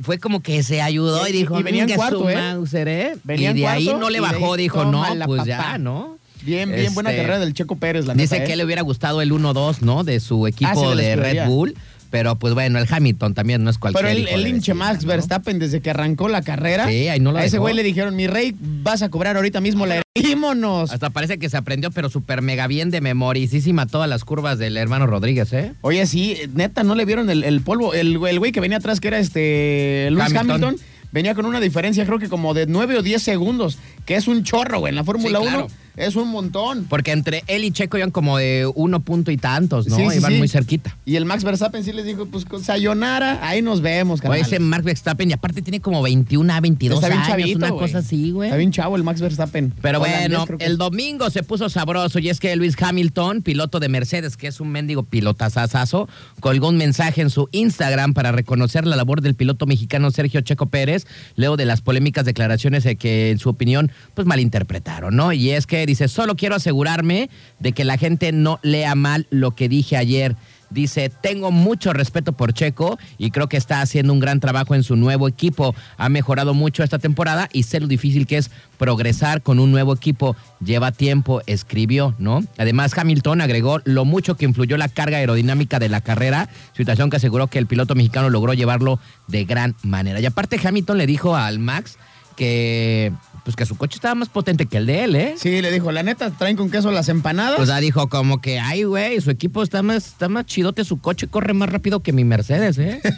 [0.01, 2.35] Fue como que se ayudó y, Y- dijo, y venía en "Venga, su cuarto, ¿eh?
[2.35, 3.15] Mauser, ¿eh?".
[3.35, 5.45] Y de ahí cuarto no le bajó, dijo, no, pues papá".
[5.45, 6.17] ya, ¿no?
[6.41, 8.55] Bien, bien, buena Este, carrera del Checo Pérez, la Dice neta, que ¿eh?
[8.55, 10.05] le hubiera gustado el 1-2, ¿no?
[10.05, 11.47] De su equipo Ah, sí, de Red.
[11.47, 11.75] Bull.
[12.09, 15.09] Pero pues bueno, el Hamilton también no es cualquier Pero el, el hinche Max ¿no?
[15.09, 17.63] Verstappen, desde que arrancó la carrera, Sí, ahí no lo a ese dejó.
[17.63, 20.91] güey le dijeron, mi rey, vas a cobrar ahorita mismo la ¡Ímonos!
[20.91, 24.75] Hasta parece que se aprendió, pero súper mega bien de memoricísima todas las curvas del
[24.77, 25.73] hermano Rodríguez, ¿eh?
[25.81, 27.93] Oye, sí, neta, no le vieron el, el polvo.
[27.93, 30.51] El, el güey que venía atrás, que era este Lewis Hamilton.
[30.63, 30.75] Hamilton.
[31.11, 34.43] venía con una diferencia, creo que como de 9 o 10 segundos, que es un
[34.43, 34.89] chorro, güey.
[34.91, 35.67] En la Fórmula Sí, 1 claro.
[35.99, 36.85] Es un montón.
[36.87, 39.97] Porque entre él y Checo iban como de uno punto y tantos, ¿no?
[39.97, 40.37] Sí, sí, iban sí.
[40.37, 40.97] muy cerquita.
[41.05, 44.39] Y el Max Verstappen sí les dijo, pues con Sayonara, ahí nos vemos, carnal.
[44.39, 47.69] ese Mark Verstappen, y aparte tiene como 21 a 22 Está bien años, chavito, una
[47.71, 48.47] cosa así, güey.
[48.47, 49.73] Está bien chavo el Max Verstappen.
[49.81, 53.81] Pero Holandés, bueno, que el domingo se puso sabroso y es que Luis Hamilton, piloto
[53.81, 56.07] de Mercedes, que es un mendigo pilotazazazo,
[56.39, 60.67] colgó un mensaje en su Instagram para reconocer la labor del piloto mexicano Sergio Checo
[60.67, 65.33] Pérez, luego de las polémicas declaraciones de que en su opinión pues malinterpretaron, ¿no?
[65.33, 69.51] Y es que dice, solo quiero asegurarme de que la gente no lea mal lo
[69.51, 70.35] que dije ayer.
[70.69, 74.83] Dice, tengo mucho respeto por Checo y creo que está haciendo un gran trabajo en
[74.83, 75.73] su nuevo equipo.
[75.97, 79.93] Ha mejorado mucho esta temporada y sé lo difícil que es progresar con un nuevo
[79.93, 80.35] equipo.
[80.63, 82.43] Lleva tiempo, escribió, ¿no?
[82.57, 87.17] Además, Hamilton agregó lo mucho que influyó la carga aerodinámica de la carrera, situación que
[87.17, 90.19] aseguró que el piloto mexicano logró llevarlo de gran manera.
[90.19, 91.97] Y aparte, Hamilton le dijo al Max
[92.35, 93.11] que,
[93.49, 95.33] pues, que su coche estaba más potente que el de él, ¿eh?
[95.37, 97.59] Sí, le dijo, la neta, traen con queso las empanadas.
[97.59, 100.99] O sea, dijo como que, ay, güey, su equipo está más, está más chidote, su
[101.01, 103.01] coche corre más rápido que mi Mercedes, ¿eh?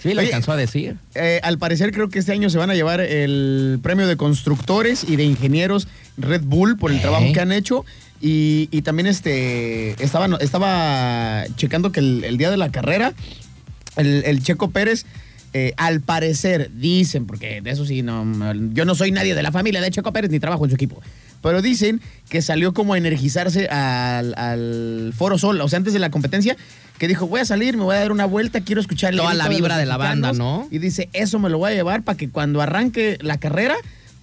[0.00, 0.96] Sí, lo Oye, alcanzó a decir.
[1.16, 5.02] Eh, al parecer creo que este año se van a llevar el premio de constructores
[5.02, 7.02] y de ingenieros Red Bull por el Ok.
[7.02, 7.84] trabajo que han hecho.
[8.20, 13.12] Y, y también este estaba, estaba checando que el, el día de la carrera,
[13.96, 15.04] el, el Checo Pérez,
[15.52, 18.24] eh, al parecer, dicen, porque de eso sí, no,
[18.72, 21.00] yo no soy nadie de la familia de Checo Pérez ni trabajo en su equipo.
[21.42, 26.00] Pero dicen que salió como a energizarse al, al Foro Sol, o sea, antes de
[26.00, 26.56] la competencia,
[26.98, 29.34] que dijo, voy a salir, me voy a dar una vuelta, quiero escuchar el Toda
[29.34, 30.66] la de vibra de la banda, mexicanos".
[30.66, 30.68] ¿no?
[30.70, 33.76] Y dice, eso me lo voy a llevar para que cuando arranque la carrera,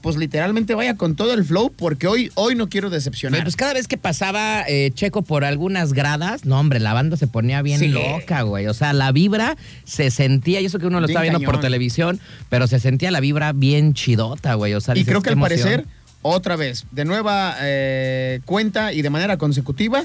[0.05, 3.41] pues literalmente vaya con todo el flow, porque hoy, hoy no quiero decepcionar.
[3.41, 7.25] Pues cada vez que pasaba eh, Checo por algunas gradas, no, hombre, la banda se
[7.25, 7.87] ponía bien Sí.
[7.87, 8.67] loca, güey.
[8.67, 11.59] O sea, la vibra se sentía, y eso que uno lo Bien estaba viendo por
[11.59, 14.75] televisión, pero se sentía la vibra bien chidota, güey.
[14.75, 15.59] O sea, y dices, creo que al emoción.
[15.63, 15.85] parecer,
[16.21, 20.03] otra vez, de nueva eh, cuenta y de manera consecutiva,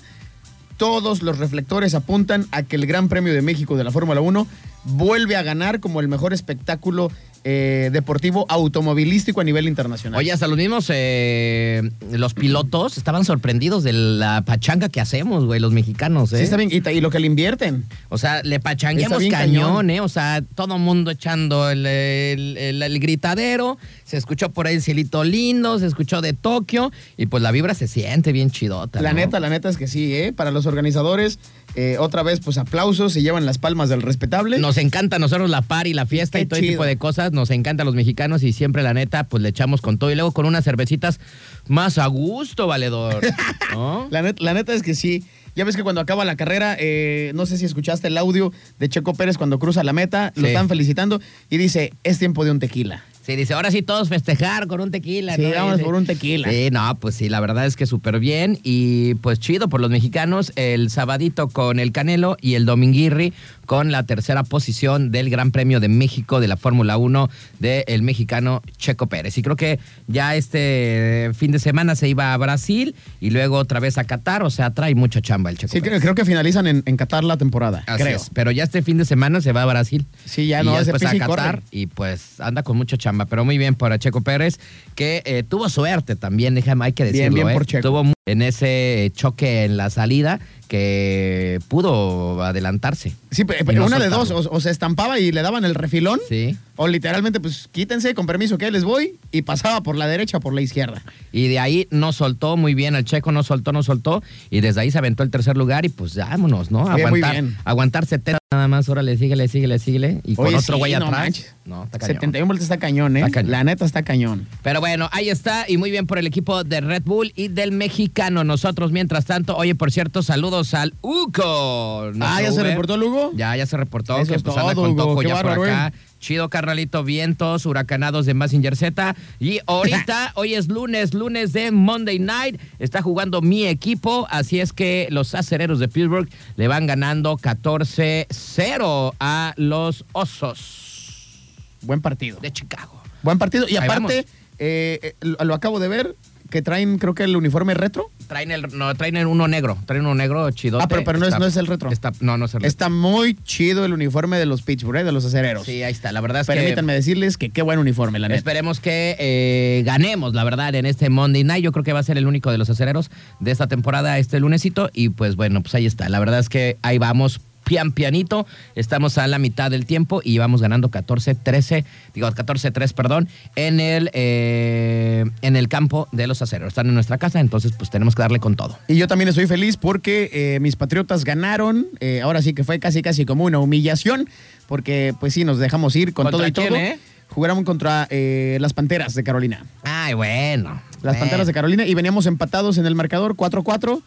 [0.78, 4.46] todos los reflectores apuntan a que el Gran Premio de México de la Fórmula 1
[4.84, 7.12] vuelve a ganar como el mejor espectáculo
[7.44, 10.18] eh, deportivo automovilístico a nivel internacional.
[10.18, 15.60] Oye, hasta los mismos eh, los pilotos estaban sorprendidos de la pachanga que hacemos, güey,
[15.60, 16.38] los mexicanos, ¿eh?
[16.38, 16.70] sí, está bien.
[16.72, 17.84] Y, lo que le invierten.
[18.08, 19.90] O sea, le pachangueamos cañón, cañón.
[19.90, 20.00] ¿eh?
[20.00, 23.78] O sea, todo mundo echando el, el- el- el gritadero.
[24.04, 26.90] Se escuchó por ahí el cielito lindo, se escuchó de Tokio.
[27.16, 29.00] Y pues la vibra se siente bien chidota.
[29.00, 29.16] La ¿no?
[29.20, 30.32] neta, la neta es que sí, ¿eh?
[30.32, 31.38] Para los organizadores,
[31.76, 34.58] eh, otra vez, pues aplausos, se llevan las palmas del respetable.
[34.58, 36.72] Nos encanta a nosotros la par y la fiesta Qué y todo chido.
[36.72, 37.29] tipo de cosas.
[37.32, 40.10] Nos encanta a los mexicanos y siempre, la neta, pues le echamos con todo.
[40.10, 41.20] Y luego con unas cervecitas
[41.68, 43.20] más a gusto, valedor.
[43.72, 44.08] ¿No?
[44.10, 45.24] La, net- la neta es que sí.
[45.56, 48.88] Ya ves que cuando acaba la carrera, eh, no sé si escuchaste el audio de
[48.88, 52.60] Checo Pérez cuando cruza la meta, lo están felicitando y dice, es tiempo de un
[52.60, 53.02] tequila.
[53.26, 55.34] Sí, dice, ahora sí todos festejar con un tequila.
[55.36, 55.72] Sí, ¿no?
[55.72, 56.48] Dice, por un tequila.
[56.48, 59.90] Sí, no, pues sí, la verdad es que súper bien y pues chido por los
[59.90, 60.52] mexicanos.
[60.56, 63.32] El sabadito con el Canelo y el Dominguirri
[63.70, 67.30] con la tercera posición del Gran Premio de México de la Fórmula 1
[67.60, 69.38] del mexicano Checo Pérez.
[69.38, 69.78] Y creo que
[70.08, 74.42] ya este fin de semana se iba a Brasil y luego otra vez a Qatar,
[74.42, 76.00] o sea, trae mucha chamba el Checo Sí, Pérez.
[76.00, 78.16] creo, creo que finalizan en, en Qatar la temporada, Así creo.
[78.16, 80.04] es, pero ya este fin de semana se va a Brasil.
[80.24, 81.36] Sí, ya y no, ya ese después a y corre.
[81.36, 84.58] Qatar y pues anda con mucha chamba, pero muy bien para Checo Pérez,
[84.96, 87.34] que eh, tuvo suerte también, déjame, hay que Bien, decirlo.
[87.36, 87.52] bien ¿eh?
[87.52, 87.88] por Checo.
[87.88, 93.14] Tuvo en ese choque en la salida que pudo adelantarse.
[93.30, 96.20] Sí, pero no una de dos, o, o se estampaba y le daban el refilón,
[96.28, 96.56] Sí.
[96.82, 100.54] O literalmente, pues quítense, con permiso, que les voy, y pasaba por la derecha por
[100.54, 101.02] la izquierda.
[101.30, 104.80] Y de ahí no soltó muy bien, el checo no soltó, no soltó, y desde
[104.80, 106.84] ahí se aventó el tercer lugar y pues vámonos, ¿no?
[106.84, 107.56] Bien, muy Aguantar, bien.
[107.66, 110.20] aguantar 70 nada más, órale, síguele, síguele, síguele.
[110.24, 111.10] Y con Oye, otro güey atrás.
[111.10, 111.54] manches.
[111.66, 112.14] No, está cañón.
[112.16, 113.20] 71 vueltas está cañón, ¿eh?
[113.20, 113.50] Está cañón.
[113.52, 114.48] La neta está cañón.
[114.62, 117.70] Pero bueno, ahí está y muy bien por el equipo de Red Bull y del
[117.70, 118.42] mexicano.
[118.42, 122.10] Nosotros, mientras tanto, oye, por cierto, saludos al Uco.
[122.20, 123.32] ah, ¿ya se reportó el Hugo?
[123.36, 125.04] Ya, ya se reportó Eso que es pues, anda con Hugo.
[125.04, 125.92] Toco Qué ya por bárbaro, acá.
[126.20, 129.16] Chido, carnalito, vientos, huracanados de Massinger Z.
[129.40, 132.60] Y ahorita, hoy es lunes, lunes de Monday Night.
[132.78, 139.14] Está jugando mi equipo, así es que los acereros de Pittsburgh le van ganando 14-0
[139.18, 142.38] a los Osos Buen partido.
[142.40, 143.02] de Chicago.
[143.22, 143.66] Buen partido.
[143.66, 144.26] Y aparte,
[144.58, 146.16] eh, eh, lo, lo acabo de ver,
[146.50, 148.10] que traen, creo que el uniforme retro.
[148.28, 150.80] Traen el, no, traen el uno negro, traen uno negro chido.
[150.80, 151.90] Ah, pero- pero no es- no es el retro.
[151.90, 152.68] Está, no, no es el retro.
[152.68, 155.04] Está muy chido el uniforme de los Pittsburgh, ¿eh?
[155.04, 155.64] de los acereros.
[155.66, 156.12] Sí, ahí está.
[156.12, 158.38] La verdad es Permítanme decirles que qué buen uniforme, la neta.
[158.38, 161.64] esperemos que eh, ganemos, la verdad, en este Monday Night.
[161.64, 163.10] Yo creo que va a ser el único de los aceleros
[163.40, 164.90] de esta temporada, este lunesito.
[164.92, 166.08] Y pues bueno, pues ahí está.
[166.08, 167.40] La verdad es que ahí vamos.
[167.70, 168.48] Pian pianito.
[168.74, 174.10] Estamos a la mitad del tiempo y vamos ganando 14-13, digo 14-3, perdón, en el,
[174.12, 176.66] eh, en el campo de los aceros.
[176.66, 178.76] Están en nuestra casa, entonces pues tenemos que darle con todo.
[178.88, 181.86] Y yo también estoy feliz porque eh, mis patriotas ganaron.
[182.00, 184.28] Eh, ahora sí que fue casi casi como una humillación.
[184.66, 186.76] Porque pues sí, nos dejamos ir con ¿Contra todo y quién, todo.
[186.78, 186.98] eh?
[187.28, 189.64] Jugaron contra eh, las Panteras de Carolina.
[189.84, 190.82] Ay, bueno.
[191.02, 194.00] Las Panteras de Carolina y veníamos empatados en el marcador 4-4.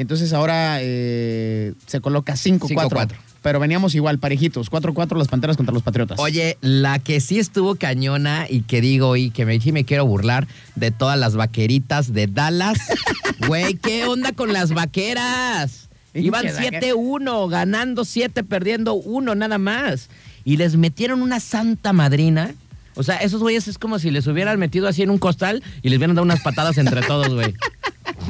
[0.00, 2.88] Y entonces ahora eh, se coloca 5-4.
[2.88, 3.08] 5-4.
[3.42, 4.70] Pero veníamos igual, parejitos.
[4.70, 6.18] 4-4 las Panteras contra los Patriotas.
[6.18, 10.06] Oye, la que sí estuvo cañona y que digo y que me, sí me quiero
[10.06, 12.78] burlar de todas las vaqueritas de Dallas.
[13.46, 15.90] Güey, ¿qué onda con las vaqueras?
[16.14, 16.80] Iban Pinche vaquera.
[16.80, 20.08] 7-1, ganando 7, perdiendo 1 nada más.
[20.44, 22.54] Y les metieron una santa madrina.
[23.00, 25.88] O sea, esos güeyes es como si les hubieran metido así en un costal y
[25.88, 27.54] les hubieran dado unas patadas entre todos, güey.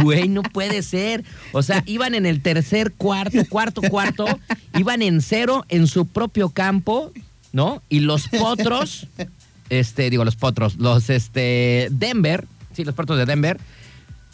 [0.01, 1.25] Güey, no puede ser.
[1.51, 4.27] O sea, iban en el tercer cuarto, cuarto, cuarto,
[4.79, 7.11] iban en cero en su propio campo,
[7.53, 7.83] ¿no?
[7.89, 9.09] Y los potros,
[9.71, 13.59] este, digo, los potros, los, este, Denver, sí, los potros de Denver,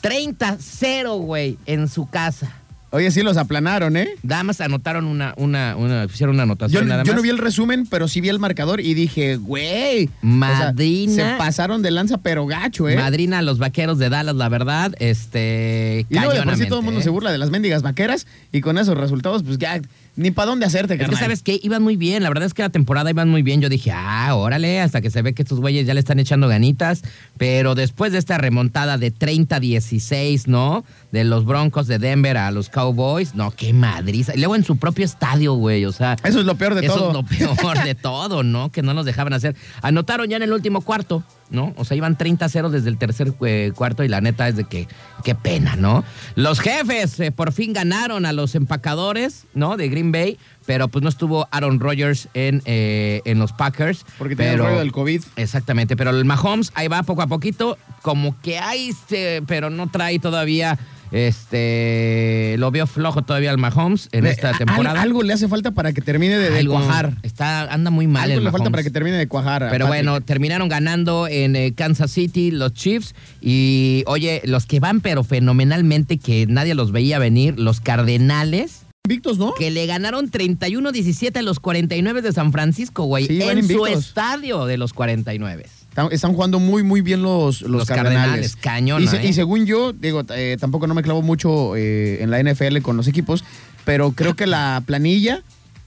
[0.03, 2.55] 30-0, güey, en su casa.
[2.97, 4.09] Oye, sí los aplanaron, ¿eh?
[4.23, 7.17] Nada más anotaron una, una, una, hicieron una Yo, anotación nada yo más.
[7.17, 10.07] no vi el resumen, pero sí vi el marcador y dije, güey.
[10.07, 11.15] o sea, Madrina.
[11.33, 12.97] se pasaron de lanza, pero gacho, ¿eh?
[12.97, 16.79] Madrina a los vaqueros de Dallas, la verdad, este, y luego de por sí todo
[16.79, 17.03] el mundo ¿eh?
[17.03, 19.81] se burla de las mendigas vaqueras y con esos resultados, pues ya
[20.17, 21.21] ni para dónde hacerte, Es que carnal.
[21.21, 23.61] sabes que iban muy bien, la verdad es que la temporada iban muy bien.
[23.61, 26.49] Yo dije, ah, órale, hasta que se ve que estos güeyes ya le están echando
[26.49, 27.03] ganitas.
[27.37, 30.85] Pero después de esta remontada de 30-16, ¿no?
[31.13, 34.35] De los Broncos de Denver a los Cowboys, no, qué madriza.
[34.35, 36.17] Y luego en su propio estadio, güey, o sea.
[36.25, 37.09] Eso es lo peor de eso todo.
[37.09, 38.71] es lo peor de todo, ¿no?
[38.73, 39.55] Que no nos dejaban hacer.
[39.83, 41.73] Anotaron ya en el último cuarto, ¿no?
[41.77, 44.89] O sea, iban 30-0 desde el tercer eh, cuarto y la neta es de que,
[45.23, 46.05] qué pena, ¿no?
[46.35, 49.77] Los jefes eh, por fin ganaron a los empacadores, ¿no?
[49.77, 54.05] De Green Bay, pero pues no estuvo Aaron Rodgers en, eh, en los Packers.
[54.19, 55.23] Porque tenía el rollo del COVID.
[55.37, 59.89] Exactamente, pero el Mahomes ahí va poco a poquito, como que hay, este, pero no
[59.89, 60.79] trae todavía,
[61.13, 65.01] este, lo veo flojo todavía el Mahomes en esta al- temporada.
[65.01, 67.15] algo le hace falta para que termine de, cuajar.
[67.23, 69.69] Está, anda muy mal Algo el le falta para que termine de cuajar.
[69.71, 73.15] Pero bueno, terminaron ganando en eh, Kansas City los Chiefs.
[73.41, 79.39] Y oye, los que van pero fenomenalmente, que nadie los veía venir, los Cardenales, Invictos,
[79.39, 79.55] ¿no?
[79.55, 83.27] que le ganaron 31-17 a los 49 de San Francisco, güey.
[83.27, 85.67] Sí, en su estadio de los 49.
[85.89, 88.57] Están, están jugando muy, muy bien los, los, Los cardenales.
[88.57, 89.29] Cardenales, cañona, y, se- ¿eh?
[89.29, 92.97] y según yo, digo, eh, tampoco no me clavo mucho eh, en la NFL con
[92.99, 93.45] los equipos,
[93.87, 95.43] pero creo que la planilla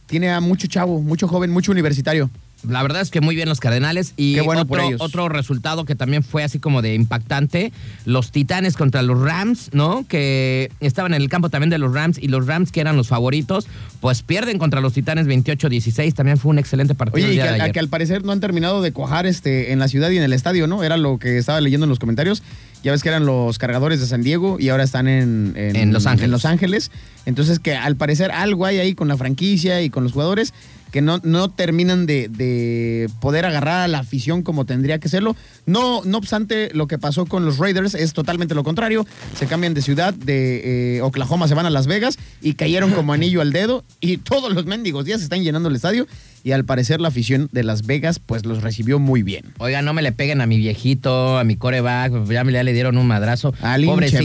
[0.08, 2.32] tiene a mucho chavo, mucho joven, mucho universitario.
[2.67, 4.13] La verdad es que muy bien los Cardenales.
[4.17, 5.02] Y Qué bueno por otro, ellos.
[5.02, 7.72] otro resultado que también fue así como de impactante,
[8.06, 10.06] los Titanes contra los Rams, ¿no?
[10.08, 13.08] Que estaban en el campo también de los Rams y los Rams, que eran los
[13.08, 13.67] favoritos,
[14.02, 16.13] pues pierden contra los Titanes 28-16.
[16.13, 17.26] También fue un excelente partido.
[17.28, 17.72] Oye, y que, de a- ayer.
[17.72, 20.34] que al parecer no han terminado de cuajar este, en la ciudad y en el
[20.34, 20.84] estadio, ¿no?
[20.84, 22.43] Era lo que estaba leyendo en los comentarios.
[22.84, 26.06] Ya ves que eran los cargadores de San Diego y ahora están en, En Los
[26.06, 26.26] Ángeles.
[26.26, 26.91] en Los Ángeles.
[27.26, 30.54] Entonces que al parecer algo hay ahí con la franquicia y con los jugadores
[30.91, 35.36] que no, no terminan de, de poder agarrar a la afición como tendría que serlo.
[35.65, 39.06] No, no obstante, lo que pasó con los Raiders es totalmente lo contrario.
[39.36, 43.13] Se cambian de ciudad, de eh, Oklahoma se van a Las Vegas y cayeron como
[43.13, 46.08] anillo al dedo y todos los mendigos días se están llenando el estadio
[46.43, 49.54] y al parecer la afición de Las Vegas pues los recibió muy bien.
[49.58, 52.97] Oiga, no me le peguen a mi viejito, a mi coreback, ya, ya le dieron
[52.97, 53.54] un madrazo.
[53.62, 54.23] Al Pobrecito.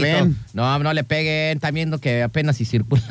[0.53, 3.03] No, no le peguen, está viendo que apenas si circula.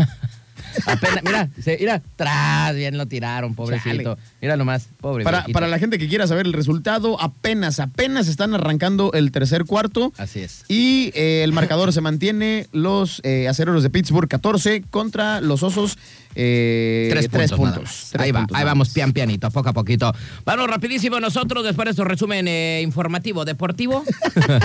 [0.87, 4.14] Apenas, mira, se, mira, tras, bien lo tiraron, pobrecito.
[4.14, 4.16] Chale.
[4.40, 8.54] Mira nomás, pobre Para, para la gente que quiera saber el resultado, apenas, apenas están
[8.54, 10.12] arrancando el tercer cuarto.
[10.16, 10.64] Así es.
[10.68, 15.98] Y eh, el marcador se mantiene los eh, acereros de Pittsburgh 14 contra los osos
[16.37, 18.08] eh, Tres puntos.
[18.10, 20.12] Tres ahí va, puntos ahí vamos, pian pianito, poco a poquito.
[20.44, 24.04] Vamos rapidísimo nosotros después de este resumen eh, informativo deportivo.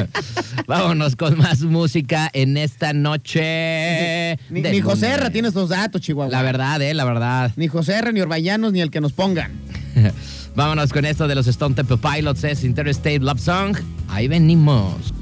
[0.67, 4.37] Vámonos con más música en esta noche.
[4.49, 5.09] Ni, José.
[5.09, 6.31] Erra tiene estos datos, Chihuahua.
[6.31, 7.51] La verdad, eh, la verdad.
[7.55, 9.51] Ni José Erra, ni Orbañanos, ni el que nos pongan.
[10.55, 13.77] Vámonos con esto de los Stone Temple Pilots, es Interstate Love Song.
[14.09, 15.13] Ahí venimos.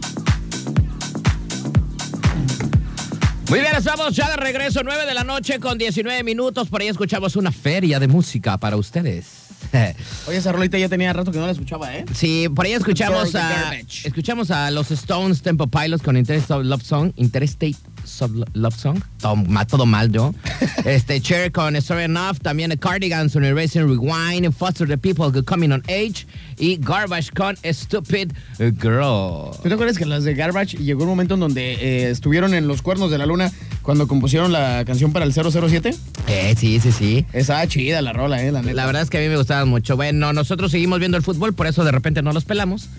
[3.49, 6.67] Muy bien, estamos ya de regreso, 9 de la noche con 19 minutos.
[6.67, 9.47] Por ahí escuchamos una feria de música para ustedes.
[10.27, 12.05] Oye, esa rolita ya tenía rato que no la escuchaba, ¿eh?
[12.13, 17.11] Sí, por ahí escuchamos a, escuchamos a los Stones Temple Pilots con Interstate Love Song.
[17.15, 18.99] Interstate Sub- Love Song.
[19.19, 20.33] Todo, ma- todo mal yo.
[20.85, 22.37] este, Cher con Story Enough.
[22.41, 24.51] También The Cardigans con Erasing Rewind.
[24.53, 26.25] Foster the People Coming on Age.
[26.57, 29.51] Y Garbage con Stupid Girl.
[29.61, 32.67] ¿Tú te acuerdas que las de Garbage llegó un momento en donde eh, estuvieron en
[32.67, 35.93] los cuernos de la luna Cuando compusieron la canción para el 007.
[36.27, 37.25] Eh, sí, sí, sí.
[37.33, 38.73] Estaba chida la rola, eh, la neta.
[38.73, 39.95] La verdad es que a mí me gustaban mucho.
[39.95, 42.89] Bueno, nosotros seguimos viendo el fútbol, por eso de repente no los pelamos.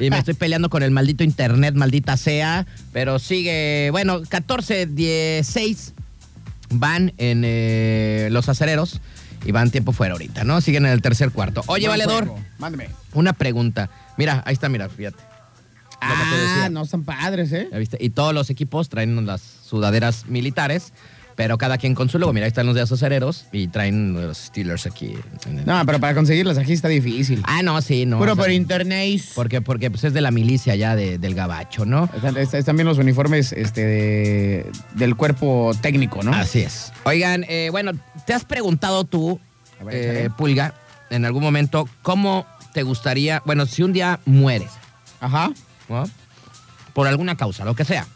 [0.00, 2.66] Y me estoy peleando con el maldito internet, maldita sea.
[2.92, 5.92] Pero sigue, bueno, 14-16
[6.70, 9.00] van en eh, los acereros
[9.44, 10.60] y van tiempo fuera ahorita, ¿no?
[10.60, 11.62] Siguen en el tercer cuarto.
[11.66, 12.44] Oye, Buen Valedor, juego.
[12.58, 12.88] Mándeme.
[13.14, 13.90] una pregunta.
[14.16, 15.22] Mira, ahí está, mira, fíjate.
[16.00, 17.68] Ah, no están padres, ¿eh?
[17.70, 17.98] ¿Ya viste?
[18.00, 20.92] Y todos los equipos traen las sudaderas militares,
[21.40, 22.34] pero cada quien con su logo.
[22.34, 25.14] Mira, ahí están los de acereros y traen los Steelers aquí.
[25.64, 27.40] No, pero para conseguirlas aquí está difícil.
[27.46, 28.18] Ah, no, sí, no.
[28.18, 29.22] Puro o sea, por internet.
[29.34, 32.10] Porque, porque pues es de la milicia ya de- del gabacho, ¿no?
[32.14, 36.34] Están, est- están bien los uniformes este, de- del cuerpo técnico, ¿no?
[36.34, 36.92] Así es.
[37.04, 37.92] Oigan, eh, bueno,
[38.26, 39.40] ¿te has preguntado tú,
[39.82, 39.94] ver,
[40.26, 40.30] eh.
[40.36, 40.74] Pulga,
[41.08, 44.72] en algún momento, cómo te gustaría, bueno, si un día mueres,
[45.22, 45.50] Ajá.
[45.88, 46.04] ¿no?
[46.92, 48.06] Por alguna causa, lo que sea.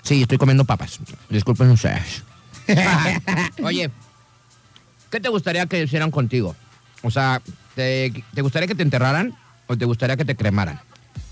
[0.00, 0.98] Sí, estoy comiendo papas.
[1.28, 2.22] Disculpen ustedes.
[3.62, 3.90] Oye,
[5.10, 6.54] ¿qué te gustaría que hicieran contigo?
[7.02, 7.40] O sea,
[7.74, 9.34] ¿te, te gustaría que te enterraran
[9.66, 10.80] o te gustaría que te cremaran?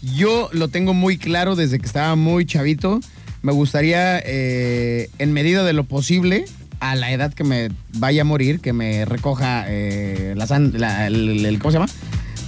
[0.03, 3.01] Yo lo tengo muy claro desde que estaba muy chavito.
[3.42, 6.44] Me gustaría, eh, en medida de lo posible,
[6.81, 11.07] a la edad que me vaya a morir, que me recoja eh, la, san- la-
[11.07, 11.92] el, el- ¿Cómo se llama?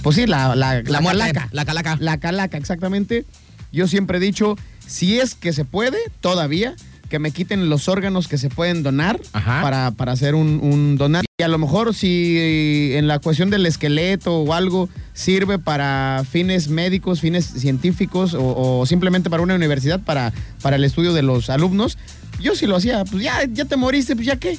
[0.03, 1.49] Pues sí, la, la, La calaca.
[1.51, 1.97] la calaca.
[1.99, 3.25] La calaca, exactamente.
[3.71, 6.75] Yo siempre he dicho, si es que se puede, todavía,
[7.09, 9.61] que me quiten los órganos que se pueden donar Ajá.
[9.61, 11.25] para, para hacer un, un donar.
[11.39, 16.69] Y a lo mejor si en la cuestión del esqueleto o algo sirve para fines
[16.69, 21.49] médicos, fines científicos o, o simplemente para una universidad, para, para el estudio de los
[21.49, 21.97] alumnos,
[22.41, 23.03] yo sí lo hacía.
[23.05, 24.57] Pues ya, ya te moriste, pues ya qué.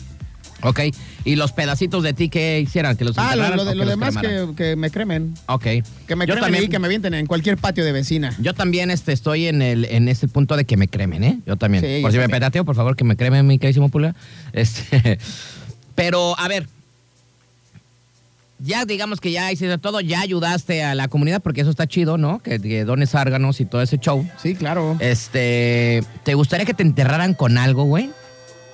[0.62, 0.80] Ok.
[1.24, 2.96] ¿Y los pedacitos de ti qué hicieran?
[2.96, 5.34] ¿Que los Ah, lo, de- que lo demás que, que me cremen.
[5.46, 5.62] Ok.
[5.62, 5.82] Que
[6.16, 8.34] me Yo cremen también- y que me avienten en cualquier patio de vecina.
[8.40, 11.38] Yo también este, estoy en, el, en ese punto de que me cremen, ¿eh?
[11.46, 11.82] Yo también.
[11.84, 14.14] Sí, por yo si me petateo, por favor, que me cremen, mi carísimo Pulga.
[14.52, 15.18] Este,
[15.94, 16.66] pero, a ver.
[18.62, 22.18] Ya digamos que ya hiciste todo, ya ayudaste a la comunidad, porque eso está chido,
[22.18, 22.40] ¿no?
[22.40, 24.28] Que, que dones órganos y todo ese show.
[24.42, 24.98] Sí, claro.
[25.00, 28.10] Este, ¿te gustaría que te enterraran con algo, güey?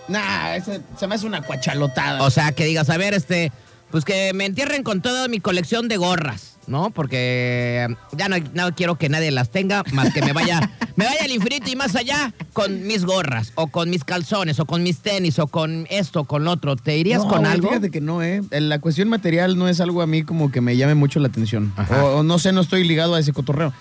[0.08, 2.22] Nah, ese- se me hace una cuachalotada.
[2.22, 3.52] O sea, que digas, a ver, este,
[3.90, 6.90] pues que me entierren con toda mi colección de gorras, ¿no?
[6.90, 11.24] Porque ya no, no quiero que nadie las tenga, más que me vaya, me vaya
[11.24, 14.98] al infinito y más allá con mis gorras, o con mis calzones, o con mis
[14.98, 16.76] tenis, o con esto, con lo otro.
[16.76, 17.68] ¿Te irías No, con güey, algo?
[17.68, 18.42] Fíjate que no, ¿eh?
[18.50, 21.72] La cuestión material no es algo a mí como que me llame mucho la atención.
[22.02, 23.72] O no sé, no estoy ligado a ese cotorreo.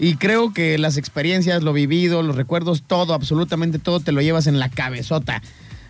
[0.00, 4.46] Y creo que las experiencias, lo vivido, los recuerdos, todo, absolutamente todo, te lo llevas
[4.46, 5.42] en la cabezota.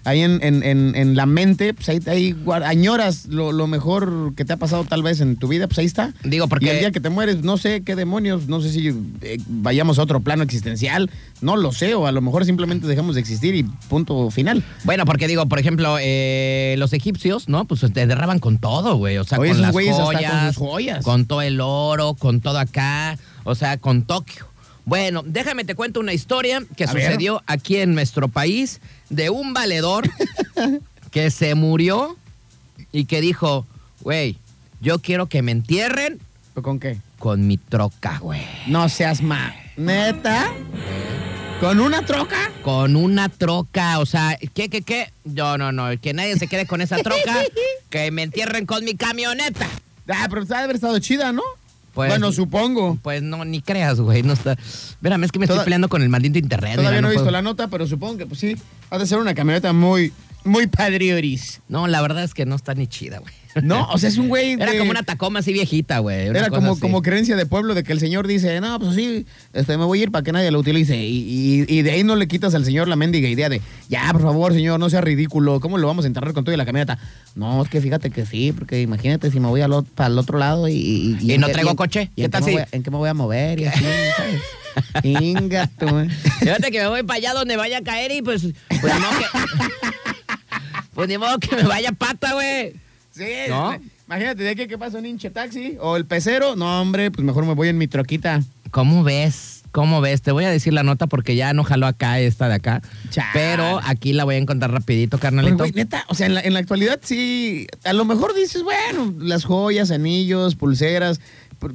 [0.08, 4.44] Ahí en, en- en- en la mente, pues ahí, ahí añoras lo, lo mejor que
[4.44, 6.14] te ha pasado tal vez en tu vida, pues ahí está.
[6.24, 8.88] Digo, porque- Y el día que te mueres, no sé qué demonios, no sé si
[9.22, 13.14] eh, vayamos a otro plano existencial, no lo sé, o a lo mejor simplemente dejamos
[13.14, 14.62] de existir y punto final.
[14.84, 17.64] Bueno, porque digo, por ejemplo, eh, los egipcios, ¿no?
[17.66, 19.18] Pues te enterraban con todo, güey.
[19.18, 21.04] O sea, Oye, con las hasta con joyas, sus joyas.
[21.04, 24.46] con todo el oro, con todo acá, o sea, con Tokio.
[24.88, 27.04] Bueno, déjame te cuento una historia que A ver.
[27.04, 30.08] sucedió aquí en nuestro país de un valedor
[31.10, 32.16] que se murió
[32.90, 33.66] y que dijo,
[34.00, 34.38] güey,
[34.80, 36.18] yo quiero que me entierren
[36.54, 36.96] ¿Con qué?
[37.18, 38.40] con mi troca, güey.
[38.66, 39.54] No seas ma.
[39.76, 40.54] ¿Neta?
[41.60, 42.50] ¿Con una troca?
[42.62, 45.12] Con una troca, o sea, ¿qué, qué, qué?
[45.24, 47.42] No, no, no, que nadie se quede con esa troca,
[47.90, 49.68] que me entierren con mi camioneta.
[50.08, 51.42] Ah, pero ha de haber estado chida, ¿no?
[51.98, 52.96] Pues- bueno, supongo.
[53.02, 54.52] Pues no, ni creas, güey, no está...
[54.52, 56.76] Espérame, es que me estoy peleando con el maldito internet.
[56.76, 58.56] Todavía mira, no he visto puedo- la nota, pero supongo que pues sí.
[58.90, 60.12] Ha de ser una camioneta muy,
[60.44, 61.60] muy padrioris.
[61.68, 63.32] No, la verdad es que no está ni chida, güey.
[63.62, 64.52] No, o sea, es un güey.
[64.52, 66.28] Era de- como una Tacoma así viejita, güey.
[66.28, 66.80] Era como, así.
[66.80, 69.98] como creencia de pueblo de que el señor dice, no, pues sí, este, me voy
[69.98, 70.96] a ir para que nadie lo utilice.
[70.96, 74.08] Y, y- y de ahí no le quitas al señor la mendiga idea de, ya,
[74.12, 76.66] por favor, señor, no sea ridículo, ¿cómo lo vamos a enterrar con todo y la
[76.66, 76.98] camioneta?
[77.34, 80.18] No, es que fíjate que sí, porque imagínate si me voy al ot- para el
[80.18, 80.74] otro lado y...
[80.74, 82.10] ¿Y, ¿Y en no traigo coche?
[82.14, 83.58] ¿y ¿Qué tal si- a- ¿En qué me voy a mover?
[83.60, 83.84] Y así,
[84.16, 84.40] ¿sabes?
[85.02, 86.08] Inga tú, eh.
[86.38, 88.42] Fíjate que me voy para allá donde vaya a caer y pues...
[88.80, 89.38] Pues que...
[90.98, 92.72] pues ni modo que me vaya pata, güey.
[93.12, 93.78] Sí, ¿No?
[94.08, 96.56] imagínate, de que, que pasa un hinche taxi o el pecero.
[96.56, 98.42] No, hombre, pues mejor me voy en mi troquita.
[98.72, 99.62] ¿Cómo ves?
[99.70, 100.22] ¿Cómo ves?
[100.22, 102.82] Te voy a decir la nota porque ya no jaló acá esta de acá.
[103.10, 103.28] Chale.
[103.32, 105.58] Pero aquí la voy a encontrar rapidito, Pero, carnalito.
[105.58, 109.14] güey, neta, o sea, en la, en la actualidad sí, a lo mejor dices, bueno,
[109.20, 111.20] las joyas, anillos, pulseras,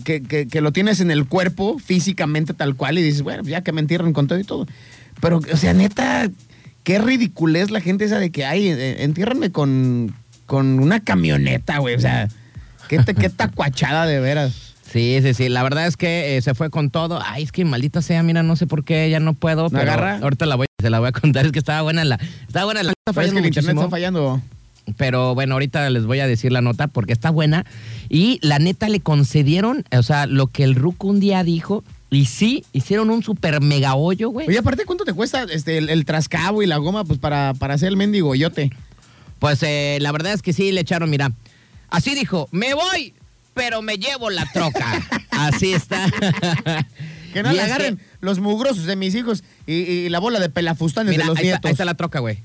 [0.03, 3.61] que, que- que lo tienes en el cuerpo físicamente tal cual y dices, bueno, ya
[3.61, 4.67] que me entierran con todo y todo.
[5.21, 6.29] Pero, o sea, neta,
[6.83, 10.13] qué ridiculez la gente esa de que, ay, eh, entiérranme con,
[10.45, 12.29] con una camioneta, güey, o sea,
[12.87, 14.73] qué, qué tacuachada de veras.
[14.93, 15.49] Sí, sí, sí.
[15.49, 17.19] La verdad es que eh, se fue con todo.
[17.25, 19.63] Ay, es que maldita sea, mira, no sé por qué, ya no puedo.
[19.71, 20.19] ¿Me pero agarra?
[20.21, 21.47] Ahorita la voy, se la voy a contar.
[21.47, 22.19] Es que estaba buena la.
[22.47, 22.91] Estaba buena la.
[22.91, 24.41] Está Pero es que fallando el internet está fallando.
[24.95, 27.65] Pero bueno, ahorita les voy a decir la nota porque está buena.
[28.07, 31.83] Y la neta le concedieron, o sea, lo que el Ruco un día dijo.
[32.13, 34.47] Y sí, hicieron un super mega hoyo, güey.
[34.47, 37.73] Oye, aparte, ¿cuánto te cuesta este, el, el trascabo y la goma pues para, para
[37.73, 38.71] hacer el mendigo yote?
[39.39, 41.31] Pues eh, la verdad es que sí le echaron, mira.
[41.89, 43.13] Así dijo, me voy,
[43.53, 45.01] pero me llevo la troca.
[45.31, 46.05] Así está.
[47.33, 50.39] Que no Y le que- agarren los mugrosos de mis hijos y, y la bola
[50.39, 51.65] de pelafustanes Mira, de los ahí, está, nietos.
[51.67, 52.39] ahí está la troca, güey.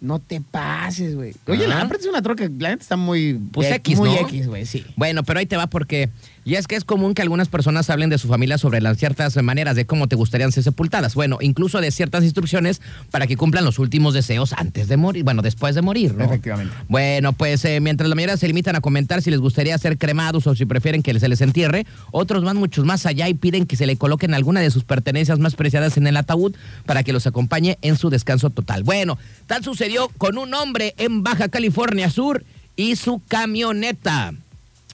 [0.00, 1.34] No te pases, güey.
[1.48, 3.34] Oye, la aparte es una troca, la neta está muy...
[3.52, 4.20] Pues eh, X, Muy ¿no?
[4.20, 4.86] X, güey, sí.
[4.94, 6.08] Bueno, pero ahí te va porque,
[6.48, 9.36] y es que es común que algunas personas hablen de su familia sobre las ciertas
[9.42, 11.14] maneras de cómo te gustarían ser sepultadas.
[11.14, 12.80] Bueno, incluso de ciertas instrucciones
[13.10, 16.24] para que cumplan los últimos deseos antes de morir, bueno, después de morir, ¿no?
[16.24, 16.72] Efectivamente.
[16.88, 20.46] Bueno, pues eh, mientras la mayoría se limitan a comentar si les gustaría ser cremados
[20.46, 23.76] o si prefieren que se les entierre, otros van muchos más allá y piden que
[23.76, 27.26] se le coloquen alguna de sus pertenencias más preciadas en el ataúd para que los
[27.26, 28.84] acompañe en su descanso total.
[28.84, 32.42] Bueno, tal sucedió con un hombre en Baja California Sur
[32.74, 34.32] y su camioneta.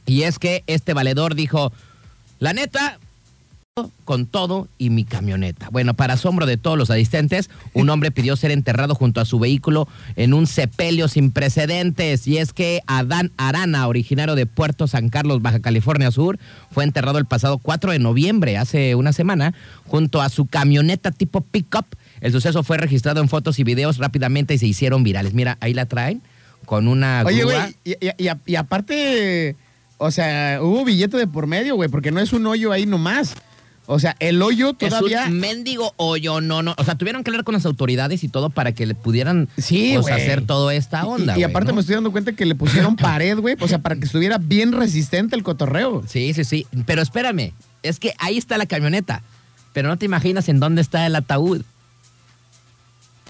[0.07, 1.73] Y es que este valedor dijo,
[2.41, 2.99] la neta,
[4.05, 5.69] con todo y mi camioneta.
[5.73, 9.41] Bueno, para asombro de todos los asistentes, un hombre pidió ser enterrado junto a su
[9.41, 12.29] vehículo en un sepelio sin precedentes.
[12.29, 16.39] Y es que Adán Arana, originario de Puerto San Carlos, Baja California Sur,
[16.71, 19.55] fue enterrado el pasado 4 de noviembre, hace una semana,
[19.89, 21.87] junto a su camioneta tipo pickup.
[22.21, 25.35] El suceso fue registrado en fotos y videos rápidamente y se hicieron virales.
[25.35, 26.23] Mira, ahí la traen
[26.65, 29.57] con una Oye, güey, y, y- y a- y aparte,
[30.05, 33.35] o sea, hubo billete de por medio, güey, porque no es un hoyo ahí nomás.
[33.87, 35.25] O sea, el hoyo todavía...
[35.25, 36.75] Es un mendigo hoyo, no, no.
[36.79, 39.93] O sea, tuvieron que hablar con las autoridades y todo para que le pudieran Sí,
[40.01, 41.33] pues, hacer toda esta Y- onda.
[41.35, 41.75] Y, güey, aparte ¿no?
[41.75, 44.73] me estoy dando cuenta que le pusieron pared, güey, o sea, para que estuviera bien
[44.73, 46.03] resistente el cotorreo.
[46.09, 46.67] Sí, sí, sí.
[46.87, 47.53] Pero espérame,
[47.83, 49.23] es que ahí está la camioneta.
[49.75, 51.63] Pero no te imaginas en dónde está el ataúd.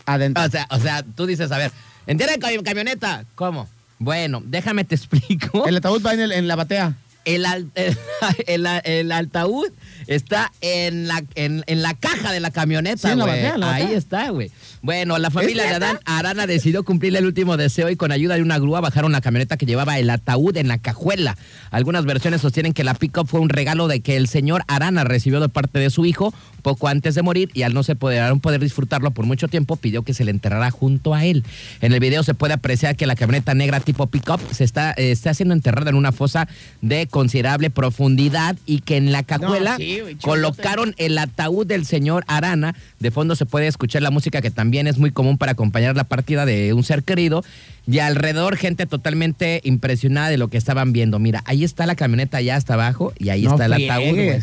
[0.07, 0.45] Adentro.
[0.45, 1.73] O sea, o sea tú dices, a ver,
[2.07, 3.25] entiende cami- camioneta.
[3.35, 3.69] ¿Cómo?
[4.05, 5.67] Bueno, déjame te explico.
[5.67, 6.95] El ataúd va en, el- en la batea.
[7.25, 7.97] El, al- el,
[8.47, 9.69] el- el altaúd
[10.07, 13.37] está en la, en, en la caja de la camioneta, Sí, en la güey.
[13.37, 14.51] batea, en la Ahí está, güey.
[14.83, 15.71] Bueno, la familia de?
[15.75, 19.23] Adán Arana decidió cumplirle el último deseo y con ayuda de una grúa bajaron la
[19.23, 21.39] camioneta que llevaba el ataúd en la cajuela.
[21.71, 25.41] Algunas versiones sostienen que la pickup fue un regalo de que el señor Arana recibió
[25.41, 28.61] de parte de su hijo poco antes de morir y al no se poder, poder
[28.61, 31.45] disfrutarlo por mucho tiempo pidió que se le enterrara junto a él.
[31.81, 35.11] En el video se puede apreciar que la camioneta negra tipo pickup se está, eh,
[35.13, 36.47] está siendo enterrada en una fosa
[36.83, 42.75] de considerable profundidad y que en la cajuela sí, colocaron el ataúd del señor Arana.
[42.99, 46.03] De fondo se puede escuchar la música que también es muy común para acompañar la
[46.03, 47.45] partida de un ser querido.
[47.87, 51.21] Y alrededor gente totalmente impresionada de lo que estaban viendo.
[51.21, 54.43] Mira, ahí está la camioneta ya hasta abajo y ahí No está el ataúd.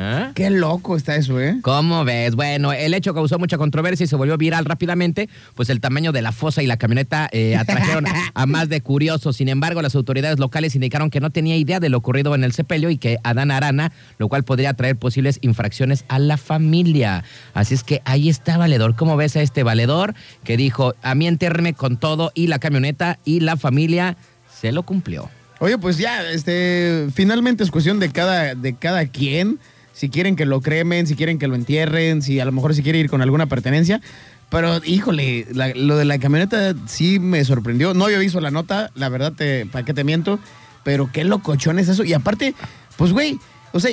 [0.00, 0.30] ¿Ah?
[0.32, 1.58] Qué loco está eso, ¿eh?
[1.60, 2.36] ¿Cómo ves?
[2.36, 6.22] Bueno, el hecho causó mucha controversia y se volvió viral rápidamente, pues el tamaño de
[6.22, 9.36] la fosa y la camioneta eh, atrajeron a más de curiosos.
[9.36, 12.52] Sin embargo, las autoridades locales indicaron que no tenía idea de lo ocurrido en el
[12.52, 17.24] sepelio y que Adán Arana, lo cual podría traer posibles infracciones a la familia.
[17.52, 18.94] Así es que ahí está Valedor.
[18.94, 23.18] ¿Cómo ves a este Valedor que dijo, a mí entérreme con todo y la camioneta
[23.24, 24.16] y la familia
[24.60, 25.28] se lo cumplió?
[25.58, 29.58] Oye, pues ya, este, finalmente es cuestión de cada, de cada quien.
[29.98, 32.84] Si quieren que lo cremen, si quieren que lo entierren, si a lo mejor si
[32.84, 34.00] quiere ir con alguna pertenencia.
[34.48, 37.94] Pero, híjole, la- lo de la camioneta sí me sorprendió.
[37.94, 40.38] No había visto la nota, la verdad, te, ¿para qué te miento?
[40.84, 42.04] Pero qué locochón es eso.
[42.04, 42.54] Y aparte,
[42.96, 43.40] pues, güey,
[43.72, 43.90] o sea,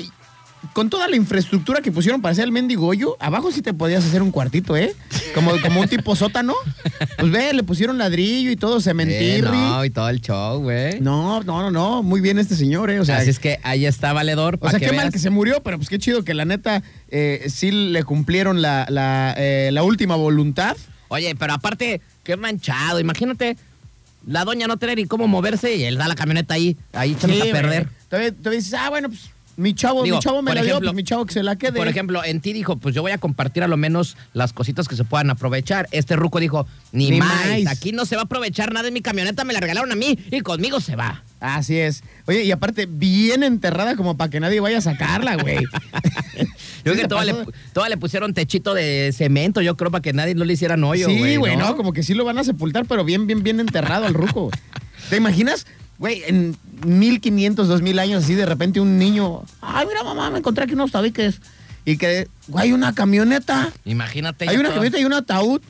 [0.73, 4.05] con toda la infraestructura que pusieron para hacer el mendigo hoyo, abajo sí te podías
[4.05, 4.93] hacer un cuartito, ¿eh?
[5.33, 6.53] Como, como un tipo sótano.
[7.17, 9.37] Pues ve, le pusieron ladrillo y todo, cementirri.
[9.37, 10.99] Eh, no, y todo el show, güey.
[11.01, 12.99] No, no, no, no, muy bien este señor, ¿eh?
[12.99, 14.57] O sea, Así es que ahí está Valedor.
[14.61, 16.83] o sea que qué mal que se murió, pero pues qué chido que la neta
[17.09, 20.75] eh, sí le cumplieron la, la, eh, la última voluntad.
[21.07, 22.99] Oye, pero aparte, qué manchado.
[22.99, 23.57] Imagínate,
[24.27, 27.43] la doña no tener ni cómo moverse y él da la camioneta ahí, ahí echándose
[27.43, 27.89] Sí, a perder.
[28.09, 30.93] Todavía, todavía dices, ah, bueno, pues mi chavo, Digo, mi chavo me la dio, pues
[30.93, 31.73] mi chavo que se la quede.
[31.73, 34.87] Por ejemplo, en ti dijo, pues yo voy a compartir a lo menos las cositas
[34.87, 35.87] que se puedan aprovechar.
[35.91, 37.29] Este ruco dijo, ni, Ni más,
[37.63, 37.67] más.
[37.67, 40.17] aquí no se va a aprovechar nada en mi camioneta, me la regalaron a mí
[40.31, 41.23] y conmigo se va.
[41.39, 42.03] Así es.
[42.27, 45.57] Oye, y aparte, bien enterrada como para que nadie vaya a sacarla, güey.
[46.85, 47.35] Yo creo que toda le,
[47.73, 51.07] toda le pusieron techito de cemento, yo creo, para que nadie no le hicieran hoyo,
[51.07, 51.37] sí, güey.
[51.37, 51.75] güey, ¿no?
[51.75, 54.41] Como que sí lo van a sepultar, pero bien, bien, bien enterrado al ruco.
[54.43, 54.51] güey.
[55.09, 55.65] ¿Te imaginas?
[55.97, 60.63] Güey, en 1500, 2000 años, así de repente un niño, ay, mira, mamá, me encontré
[60.65, 61.39] aquí unos tabiques.
[61.85, 63.71] Y que, güey, una camioneta.
[63.85, 64.49] Imagínate.
[64.49, 65.61] Hay una todo- camioneta y un ataúd.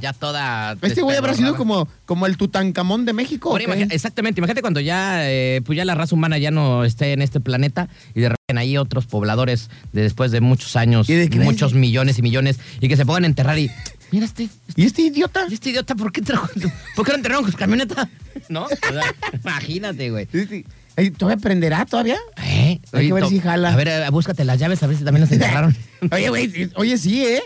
[0.00, 0.76] ya toda.
[0.82, 3.56] Este güey habrá sido como, como el Tutankamón de México.
[3.58, 7.40] exactamente, imagínate cuando ya, eh, pues ya la raza humana ya no esté en este
[7.40, 11.74] planeta y de repente ahí otros pobladores de después de muchos años, ¿Y de muchos
[11.74, 13.70] millones y millones, y que se a enterrar y.
[14.12, 14.48] Mira este.
[14.76, 15.46] ¿Y este idiota?
[15.50, 16.48] ¿y Este idiota, ¿por qué trajo?
[16.94, 18.08] ¿Por qué lo enterraron con su camioneta?
[18.48, 18.66] ¿No?
[18.66, 20.28] O sea, imagínate, güey.
[20.32, 22.18] Este- Ey, ¿Todavía prenderá todavía?
[22.44, 22.78] ¿Eh?
[22.92, 23.72] Hay que ver si jala.
[23.72, 25.74] A ver, búscate las llaves, a ver si también las enterraron.
[26.12, 27.42] Oye, güey, oye, sí, ¿eh?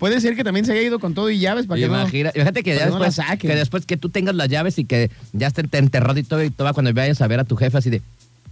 [0.00, 1.94] Puede ser que también se haya ido con todo y llaves para que no...
[2.00, 5.46] Imagina- imagínate que, no después, que después que tú tengas las llaves y que ya
[5.46, 8.02] estén enterrado y todo, y todo cuando vayas a ver a tu jefe así de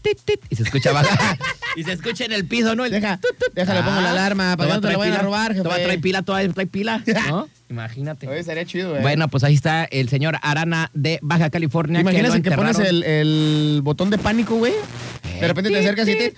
[0.03, 1.37] tit, tit, y se escucha baja,
[1.77, 2.85] y se escucha en el piso, ¿no?
[2.85, 3.53] El Deja, tut, tut.
[3.53, 5.69] déjale, pongo la alarma, para que no te trae la vayan a robar, jefe.
[5.69, 7.49] traer pila, todavía trae pila, ¿no?
[7.69, 8.29] Imagínate.
[8.29, 9.03] Oye, estaría chido, ¿eh?
[9.03, 11.99] Bueno, pues ahí está el señor Arana de Baja California.
[11.99, 14.73] ¿Te imaginas lo en que pones el botón de pánico, güey?
[15.41, 16.35] De repente te acercas y te...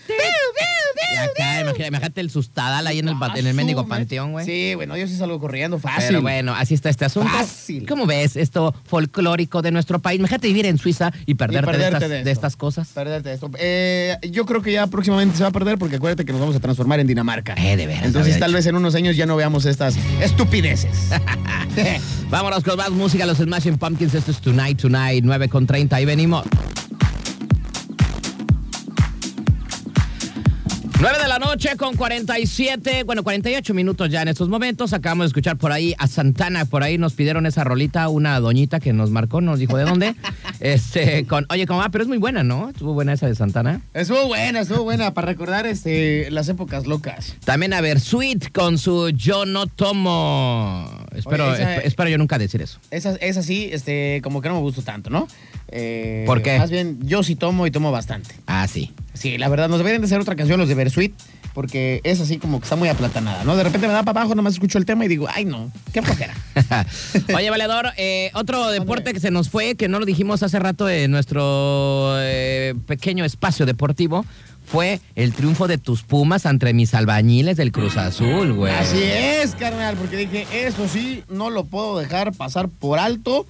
[1.14, 4.44] Y acá, imagínate, imagínate el sustadal ahí en el, pa- en el mendigo panteón, güey.
[4.44, 6.04] Sí, güey, no, yo sí salgo corriendo fácil.
[6.08, 7.30] Pero bueno, así está este asunto.
[7.30, 7.86] Fácil.
[7.86, 10.18] ¿Cómo ves esto folclórico de nuestro país?
[10.18, 12.30] Imagínate vivir en Suiza y perderte, de, estas, de esto.
[12.30, 12.88] estas cosas.
[12.88, 13.50] Perderte de esto.
[13.58, 16.56] Eh, yo creo que ya próximamente se va a perder porque acuérdate que nos vamos
[16.56, 17.54] a transformar en Dinamarca.
[17.56, 20.90] Eh, de veras, Entonces había tal vez en unos años ya no veamos estas estupideces.
[22.30, 24.14] Vámonos con más música, los Smashing Pumpkins.
[24.14, 25.96] Esto es Tonight, Tonight, 9 con 30.
[25.96, 26.44] Ahí venimos.
[31.00, 34.92] 9 de la noche con 47, bueno, 48 minutos ya en estos momentos.
[34.92, 38.80] Acabamos de escuchar por ahí a Santana, por ahí nos pidieron esa rolita, una doñita
[38.80, 40.16] que nos marcó, nos dijo de dónde.
[40.60, 42.70] este, con, oye, como, ah, pero es muy buena, ¿no?
[42.70, 43.80] Estuvo buena esa de Santana.
[43.94, 47.36] estuvo buena, estuvo buena para recordar este, las épocas locas.
[47.44, 50.90] También a ver, Sweet con su Yo no tomo.
[51.14, 52.80] Espero, Oye, esa- esp- espero yo nunca decir eso.
[52.90, 55.28] Esa, esa sí, este, como que no me gustó tanto, ¿no?
[55.68, 56.58] Eh, ¿Por qué?
[56.58, 58.34] Más bien, yo sí tomo y tomo bastante.
[58.48, 58.92] Ah, sí.
[59.18, 61.12] Sí, la verdad, nos deberían de hacer otra canción los de Versuit,
[61.54, 63.56] porque es así como que está muy aplatanada, ¿no?
[63.56, 66.02] De repente me da para abajo, nomás escucho el tema y digo, ay no, qué
[66.02, 66.34] flojera.
[67.34, 70.88] Oye, Valedor, eh, otro deporte que se nos fue, que no lo dijimos hace rato
[70.88, 74.24] en nuestro eh, pequeño espacio deportivo,
[74.64, 78.72] fue el triunfo de tus Pumas ante mis albañiles del Cruz Azul, güey.
[78.72, 83.46] Así es, carnal, porque dije, eso sí, no lo puedo dejar pasar por alto.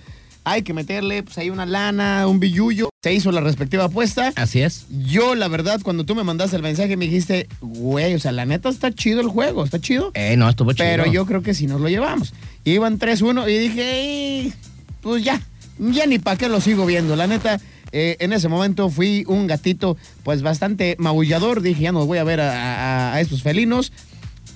[0.50, 2.88] Hay que meterle, pues ahí una lana, un billullo.
[3.02, 4.32] Se hizo la respectiva apuesta.
[4.36, 4.86] Así es.
[5.06, 8.44] Yo, la verdad, cuando tú me mandaste el mensaje, me dijiste, güey, o sea, la
[8.46, 10.10] neta está chido el juego, está chido.
[10.14, 10.86] Eh, no, estuvo chido.
[10.88, 12.32] Pero yo creo que sí nos lo llevamos.
[12.64, 14.52] Iban 3-1 y dije, "Ey,
[15.00, 15.40] pues ya,
[15.78, 17.14] ya ni para qué lo sigo viendo.
[17.14, 17.60] La neta,
[17.92, 21.62] eh, en ese momento fui un gatito, pues bastante maullador.
[21.62, 23.92] Dije, ya no voy a ver a, a- a estos felinos.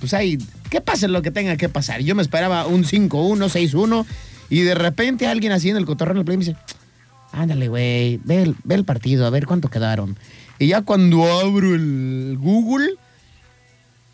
[0.01, 0.37] Pues ahí,
[0.69, 2.01] que pase lo que tenga que pasar.
[2.01, 4.05] Yo me esperaba un 5-1, 6-1.
[4.49, 6.57] Y de repente alguien así en el cotorreo en el play me dice,
[7.33, 10.19] ándale, güey, ve el, ve el partido, a ver cuánto quedaron.
[10.59, 12.95] Y ya cuando abro el Google,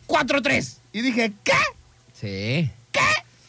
[0.06, 0.78] 4-3.
[0.92, 1.52] Y dije, ¿qué?
[2.14, 2.70] Sí.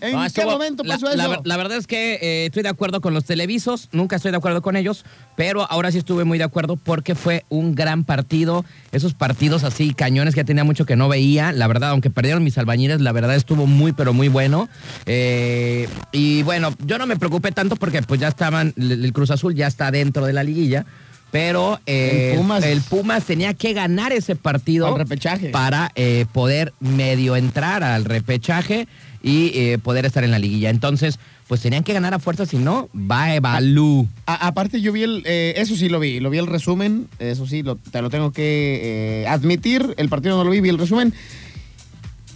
[0.02, 1.41] ¿En No, qué estuvo- momento la, pasó la eso?
[1.43, 4.62] la verdad es que eh, estoy de acuerdo con los televisos, nunca estoy de acuerdo
[4.62, 5.04] con ellos,
[5.36, 8.64] pero ahora sí estuve muy de acuerdo porque fue un gran partido.
[8.91, 11.52] Esos partidos así, cañones que ya tenía mucho que no veía.
[11.52, 14.70] La verdad, aunque perdieron mis albañiles, la verdad estuvo muy, pero muy bueno.
[15.06, 19.32] Eh, y bueno, yo no me preocupé tanto porque pues ya estaban, el, el Cruz
[19.32, 20.86] Azul ya está dentro de la liguilla.
[21.32, 22.64] Pero eh, El Pumas.
[22.64, 25.50] el Pumas tenía que ganar ese partido Al repechaje.
[25.50, 25.91] para
[26.32, 28.88] poder medio entrar al repechaje
[29.22, 30.70] y eh, poder estar en la liguilla.
[30.70, 34.07] Entonces, pues tenían que ganar a fuerza, si no, va Evalú.
[34.26, 37.63] Aparte yo vi el, eh, eso sí lo vi, lo vi el resumen, eso sí,
[37.63, 41.13] lo- te lo tengo que eh, admitir, el partido no lo vi, vi el resumen.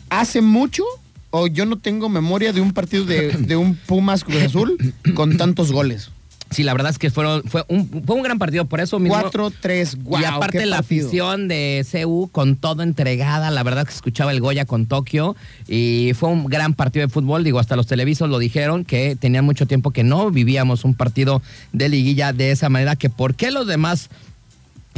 [0.09, 0.83] Hace mucho,
[1.29, 4.77] o yo no tengo memoria de un partido de, de un Pumas Cruz Azul
[5.15, 6.09] con tantos goles.
[6.53, 9.17] Sí, la verdad es que fueron, fue, un, fue un gran partido, por eso mismo.
[9.17, 13.97] 4-3, guau, y aparte la afición de CU con todo entregada, la verdad que se
[13.97, 15.35] escuchaba el Goya con Tokio
[15.67, 19.45] y fue un gran partido de fútbol, digo, hasta los televisos lo dijeron que tenían
[19.45, 21.41] mucho tiempo que no vivíamos un partido
[21.71, 24.09] de liguilla de esa manera, que por qué los demás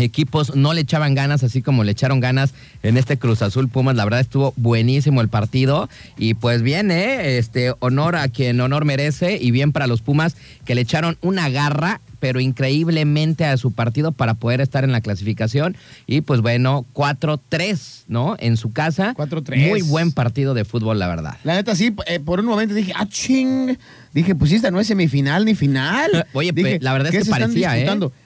[0.04, 3.96] equipos no le echaban ganas así como le echaron ganas en este Cruz Azul Pumas.
[3.96, 7.38] La verdad estuvo buenísimo el partido y pues bien, ¿eh?
[7.38, 10.36] Este honor a quien honor merece y bien para los Pumas
[10.66, 15.02] que le echaron una garra pero increíblemente a su partido para poder estar en la
[15.02, 15.78] clasificación
[16.08, 18.36] y pues bueno, 4-3, ¿no?
[18.40, 19.14] En su casa.
[19.16, 19.68] 4-3.
[19.70, 21.38] Muy buen partido de fútbol, la verdad.
[21.44, 23.78] La neta sí, eh, por un momento dije, ah, ching.
[24.14, 26.26] Dije, pues esta no es semifinal ni final.
[26.34, 27.86] Oye, Dije, pe- la verdad es ¿qué que parecía, ¿eh?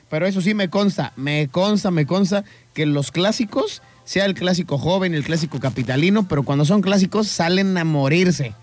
[0.10, 2.44] Pero eso sí me consta, me consta, me consta
[2.74, 7.78] que los clásicos, sea el clásico joven, el clásico capitalino, pero cuando son clásicos salen
[7.78, 8.54] a morirse.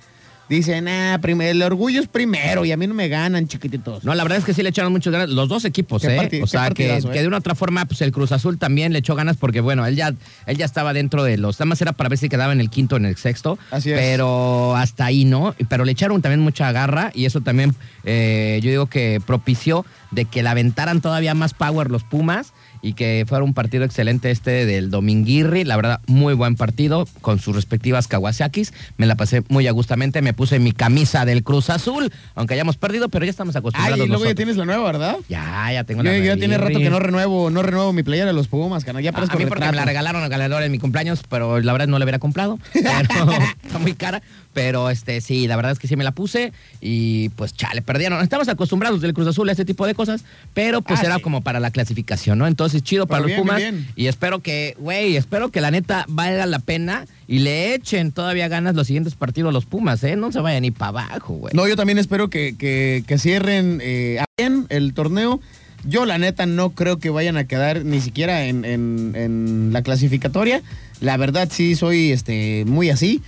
[0.49, 4.05] Dicen, ah, el orgullo es primero y a mí no me ganan, chiquititos.
[4.05, 6.41] No, la verdad es que sí le echaron muchas ganas los dos equipos, ¿eh?
[6.43, 7.03] o sea, que, ¿eh?
[7.03, 9.87] que de una otra forma, pues el Cruz Azul también le echó ganas porque, bueno,
[9.87, 10.15] él ya,
[10.47, 11.59] él ya estaba dentro de los.
[11.59, 13.59] Nada más era para ver si quedaba en el quinto o en el sexto.
[13.71, 13.99] Así es.
[13.99, 15.55] Pero hasta ahí, ¿no?
[15.69, 17.75] Pero le echaron también mucha garra y eso también,
[18.05, 22.53] eh, yo digo que propició de que la aventaran todavía más power los Pumas
[22.83, 25.65] y que fuera un partido excelente este del Dominguirri.
[25.65, 28.73] La verdad, muy buen partido con sus respectivas Kawasakis.
[28.97, 30.23] Me la pasé muy agustamente.
[30.23, 34.07] Me puse mi camisa del Cruz Azul, aunque hayamos perdido, pero ya estamos Ay, acostumbrados.
[34.07, 35.17] y luego ya tienes la nueva, ¿verdad?
[35.29, 38.29] Ya, ya tengo Yo, la yo tiene rato que no renuevo, no renuevo mi playera
[38.29, 39.03] de los Pumas, canal.
[39.03, 41.61] Ya A, parezco a mí porque me la regalaron al ganador en mi cumpleaños, pero
[41.61, 42.59] la verdad no la hubiera comprado.
[42.73, 43.31] Pero
[43.65, 44.23] está muy cara.
[44.57, 46.51] Pero este sí, la verdad es que sí me la puse
[46.81, 48.23] y pues chale, perdieron.
[48.23, 51.21] Estamos acostumbrados del Cruz Azul a este tipo de cosas, pero pues Ah, era sí.
[51.21, 52.47] como para la clasificación, ¿no?
[52.47, 53.57] Entonces chido para Pero los bien, Pumas.
[53.59, 53.87] bien.
[53.97, 58.49] Y espero que, güey, espero que la neta valga la pena y le echen todavía
[58.49, 60.17] ganas los siguientes partidos a los Pumas, ¿eh?
[60.17, 61.53] No se vayan ni para abajo, güey.
[61.55, 65.39] No, yo también espero que, que- que cierren eh, bien el torneo.
[65.85, 69.83] Yo, la neta, no creo que vayan a quedar ni siquiera en, en- en la
[69.83, 70.63] clasificatoria.
[71.01, 73.21] La verdad, sí, soy este, muy así.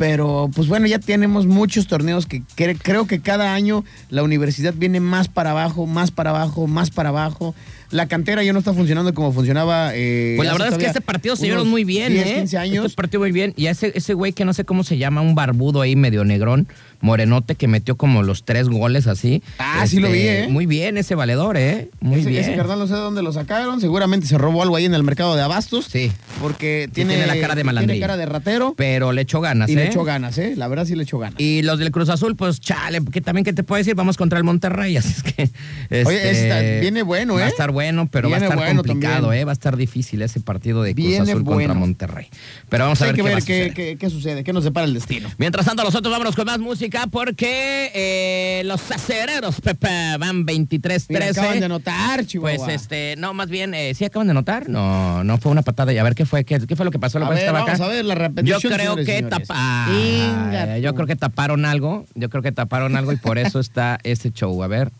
[0.00, 4.72] Pero, pues bueno, ya tenemos muchos torneos que cre- creo que cada año la universidad
[4.74, 7.54] viene más para abajo, más para abajo, más para abajo.
[7.90, 9.90] La cantera ya no está funcionando como funcionaba.
[9.94, 12.34] eh, Pues la verdad es que este partido se unos vieron muy bien, 10, ¿eh?
[12.36, 12.84] 15 años.
[12.86, 13.52] Este partido muy bien.
[13.56, 16.68] Y ese, ese güey que no sé cómo se llama, un barbudo ahí medio negrón,
[17.00, 19.36] morenote, que metió como los tres goles así.
[19.36, 20.46] Este, Ah, sí lo vi, ¿eh?
[20.48, 21.88] Muy bien ese valedor, ¿eh?
[22.00, 22.42] Muy ese, bien.
[22.44, 23.80] ese carnal no sé de dónde lo sacaron.
[23.80, 25.86] Seguramente se robó algo ahí en el mercado de abastos.
[25.86, 26.12] Sí.
[26.40, 27.94] Porque tiene, tiene la cara de malandrillo.
[27.94, 28.74] Tiene cara de ratero.
[28.76, 29.76] Pero le echó ganas, Y ¿eh?
[29.76, 30.54] le echó ganas, ¿eh?
[30.56, 31.40] La verdad sí le echó ganas.
[31.40, 34.38] Y los del Cruz Azul, pues chale, que también que te puedo decir, vamos contra
[34.38, 35.50] el Monterrey, así es que
[36.04, 37.48] Oye, este, viene bueno, Va a ¿eh?
[37.48, 37.79] estar bueno,
[38.10, 39.42] pero va a estar bueno complicado, también.
[39.42, 41.74] eh, va a estar difícil ese partido de Cruz Azul contra bueno.
[41.74, 42.26] Monterrey.
[42.68, 43.74] Pero vamos a ver que qué ver qué, suceder.
[43.74, 45.28] qué- qué sucede, qué nos depara el destino.
[45.38, 51.06] Mientras tanto, nosotros vámonos con más música porque eh, los acereros, Pepe, van 23-13.
[51.08, 52.64] Mira, acaban de anotar, Chihuahua.
[52.66, 54.68] Pues este, no, más bien, eh, ¿sí acaban de anotar?
[54.68, 55.92] No, no fue una patada.
[55.92, 57.18] Y a ver qué fue, qué, qué fue lo que pasó.
[57.18, 57.84] A ver, vamos acá.
[57.84, 59.48] a ver la Yo repetición, creo señores y que señores.
[59.48, 62.06] tapa- Inga Yo creo que taparon algo.
[62.14, 64.62] Yo creo que taparon algo y por eso está ese show.
[64.62, 64.90] A ver.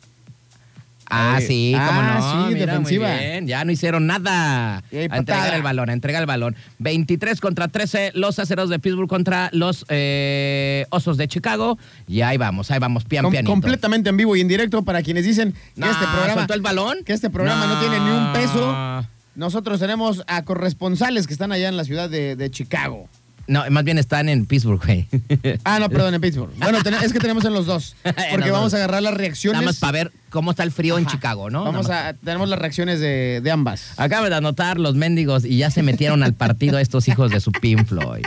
[1.10, 2.48] Ah, sí, cómo ah, no.
[2.48, 3.08] sí, mira, defensiva.
[3.08, 3.46] Muy bien.
[3.46, 4.82] Ya no hicieron nada.
[4.90, 5.56] Y ahí A entregar patada.
[5.56, 6.56] el balón, a entregar el balón.
[6.78, 11.78] 23 contra 13, los aceros de Pittsburgh contra los eh, osos de Chicago.
[12.06, 13.50] Y ahí vamos, ahí vamos, pian Com- pianito.
[13.52, 16.98] completamente en vivo y en directo para quienes dicen que este programa ¿soltó el balón?
[17.04, 17.74] que este programa no.
[17.74, 17.80] No.
[17.80, 19.06] tiene ni un peso.
[19.36, 23.08] Nosotros tenemos a corresponsales que están allá en la ciudad de, de Chicago.
[23.50, 25.08] No, más bien están en Pittsburgh, güey.
[25.64, 26.52] Ah, no, perdón, en Pittsburgh.
[26.58, 27.96] Bueno, ten- es que tenemos en los dos.
[28.02, 28.74] Porque los vamos dos.
[28.74, 29.60] a agarrar las reacciones.
[29.60, 31.06] Nada más para ver cómo está el frío en.
[31.06, 31.64] Chicago, ¿no?
[31.64, 33.92] Vamos a, tenemos las reacciones de, de ambas.
[33.96, 37.50] Acaba de anotar los mendigos y ya se metieron al partido estos hijos de su
[37.50, 38.24] Pink Floyd.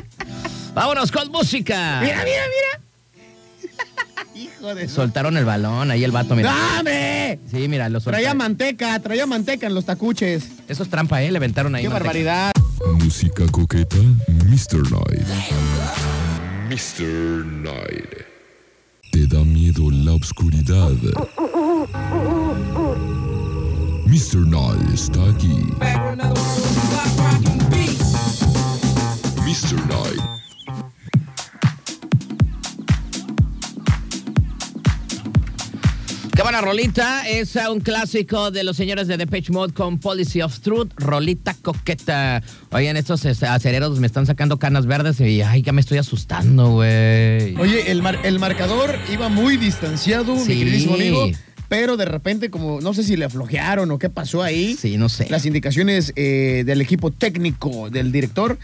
[0.73, 1.99] Vámonos con música.
[2.01, 2.83] Mira, mira, mira.
[4.35, 4.87] Hijo de...
[4.87, 6.53] Soltaron el balón, ahí el vato, mira.
[6.53, 7.39] ¡Dame!
[7.49, 8.23] Sí, mira, lo soltaron.
[8.23, 10.45] Traía manteca, traía manteca en los tacuches.
[10.67, 11.31] Eso es trampa, ¿eh?
[11.31, 11.83] Le aventaron ahí.
[11.83, 12.03] ¡Qué manteca.
[12.03, 12.51] barbaridad!
[12.99, 14.91] Música coqueta, Mr.
[14.91, 15.27] Night.
[16.69, 17.45] Mr.
[17.45, 18.09] Night.
[19.11, 20.91] ¿Te da miedo la oscuridad?
[24.07, 24.47] Mr.
[24.47, 25.69] Night está aquí.
[29.45, 29.75] Mr.
[29.87, 30.42] Night.
[36.35, 37.27] Qué buena rolita.
[37.29, 40.91] Es uh, un clásico de los señores de Depeche Mode con Policy of Truth.
[40.97, 42.41] Rolita coqueta.
[42.71, 47.55] Oigan, estos acereros me están sacando canas verdes y ay, ya me estoy asustando, güey.
[47.57, 50.53] Oye, el, mar- el marcador iba muy distanciado, Sí.
[50.53, 51.27] mi queridísimo amigo.
[51.69, 54.75] Pero de repente, como no sé si le aflojearon o qué pasó ahí.
[54.75, 55.27] Sí, no sé.
[55.29, 58.57] Las indicaciones eh, del equipo técnico, del director.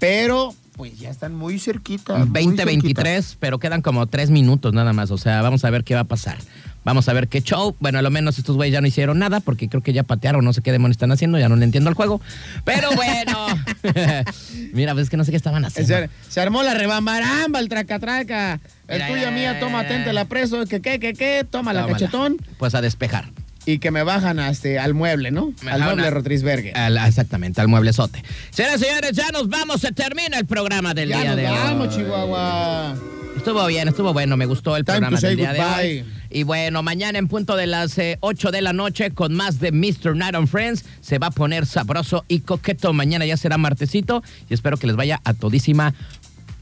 [0.00, 2.24] Pero, pues ya están muy cerquita.
[2.24, 5.10] muy 20-23, pero quedan como tres minutos nada más.
[5.12, 6.38] O sea, vamos a ver qué va a pasar.
[6.84, 7.74] Vamos a ver qué show.
[7.80, 10.44] Bueno, a lo menos estos güeyes ya no hicieron nada porque creo que ya patearon,
[10.44, 12.20] no sé qué demonios están haciendo, ya no le entiendo el juego.
[12.64, 13.46] Pero bueno.
[14.72, 15.94] Mira, pues es que no sé qué estaban haciendo.
[15.94, 18.60] Se, se armó la rebambaramba, el tracatraca.
[18.86, 22.36] El Mira, mira, mía, toma, atente la preso, que qué, que qué, toma la cachetón.
[22.58, 23.30] Pues a despejar.
[23.66, 25.54] Y que me bajan a este, al mueble, ¿no?
[25.62, 26.74] Me al mueble Rotrisberger.
[27.06, 28.22] Exactamente, al mueblezote.
[28.50, 31.44] Señoras y señores, ya nos vamos, se termina el programa del Ya día nos de
[31.44, 31.94] vamos, hoy.
[32.02, 32.94] Chihuahua.
[33.36, 36.04] Estuvo bien, estuvo bueno, me gustó el Time programa del día de hoy.
[36.34, 39.70] Y bueno, mañana en punto de las eh, 8 de la noche con más de
[39.70, 40.16] Mr.
[40.16, 42.92] Night on Friends se va a poner sabroso y coqueto.
[42.92, 44.20] Mañana ya será martesito
[44.50, 45.94] y espero que les vaya a todísima...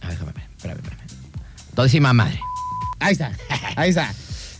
[0.03, 1.01] A ver, déjame espérame, espérame.
[1.75, 2.39] Todísima madre.
[3.01, 3.33] Ahí está,
[3.77, 4.15] ahí está.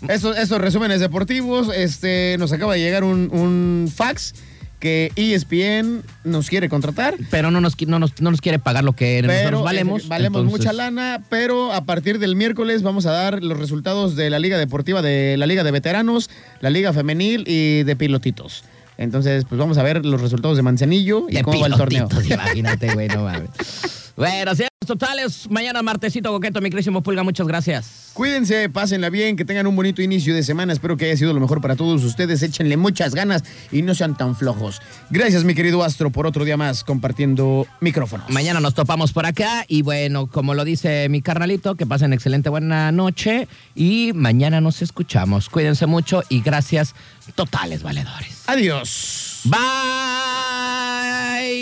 [0.09, 4.35] Esos, esos resúmenes deportivos, este, nos acaba de llegar un, un fax
[4.83, 7.15] que ESPN nos quiere contratar.
[7.31, 10.03] Pero no nos, no nos, no nos quiere pagar lo que Pero nosotros valemos.
[10.03, 14.17] eh, valemos entonces- mucha lana, pero a partir del miércoles vamos a dar los resultados
[14.17, 16.31] de la Liga Deportiva, de la Liga de Veteranos,
[16.61, 18.65] la Liga Femenil y de Pilotitos.
[18.99, 22.09] Entonces, pues vamos a ver los resultados de Manzanillo y De cómo va el torneo.
[22.29, 23.51] Imagínate, güey, no mames.
[24.17, 28.11] Bueno, señores totales, mañana martesito coqueto, mi querísimo Pulga, muchas gracias.
[28.13, 30.73] Cuídense, pásenla bien, que tengan un bonito inicio de semana.
[30.73, 32.43] Espero que haya sido lo mejor para todos ustedes.
[32.43, 34.83] Échenle muchas ganas y no sean tan flojos.
[35.09, 38.29] Gracias, mi querido Astro, por otro día más compartiendo micrófonos.
[38.29, 42.51] Mañana nos topamos por acá y bueno, como lo dice mi carnalito, que pasen excelente
[42.51, 45.49] buena noche y mañana nos escuchamos.
[45.49, 46.95] Cuídense mucho y gracias
[47.35, 48.43] totales valedores.
[48.47, 49.32] Adiós.
[49.45, 49.59] Bye.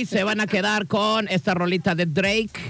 [0.07, 2.61] Se van a quedar con esta rolita de Drake.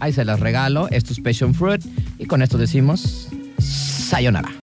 [0.00, 0.88] Ahí se las regalo.
[0.90, 1.84] Esto es Passion Fruit.
[2.18, 4.57] Y con esto decimos sayonara.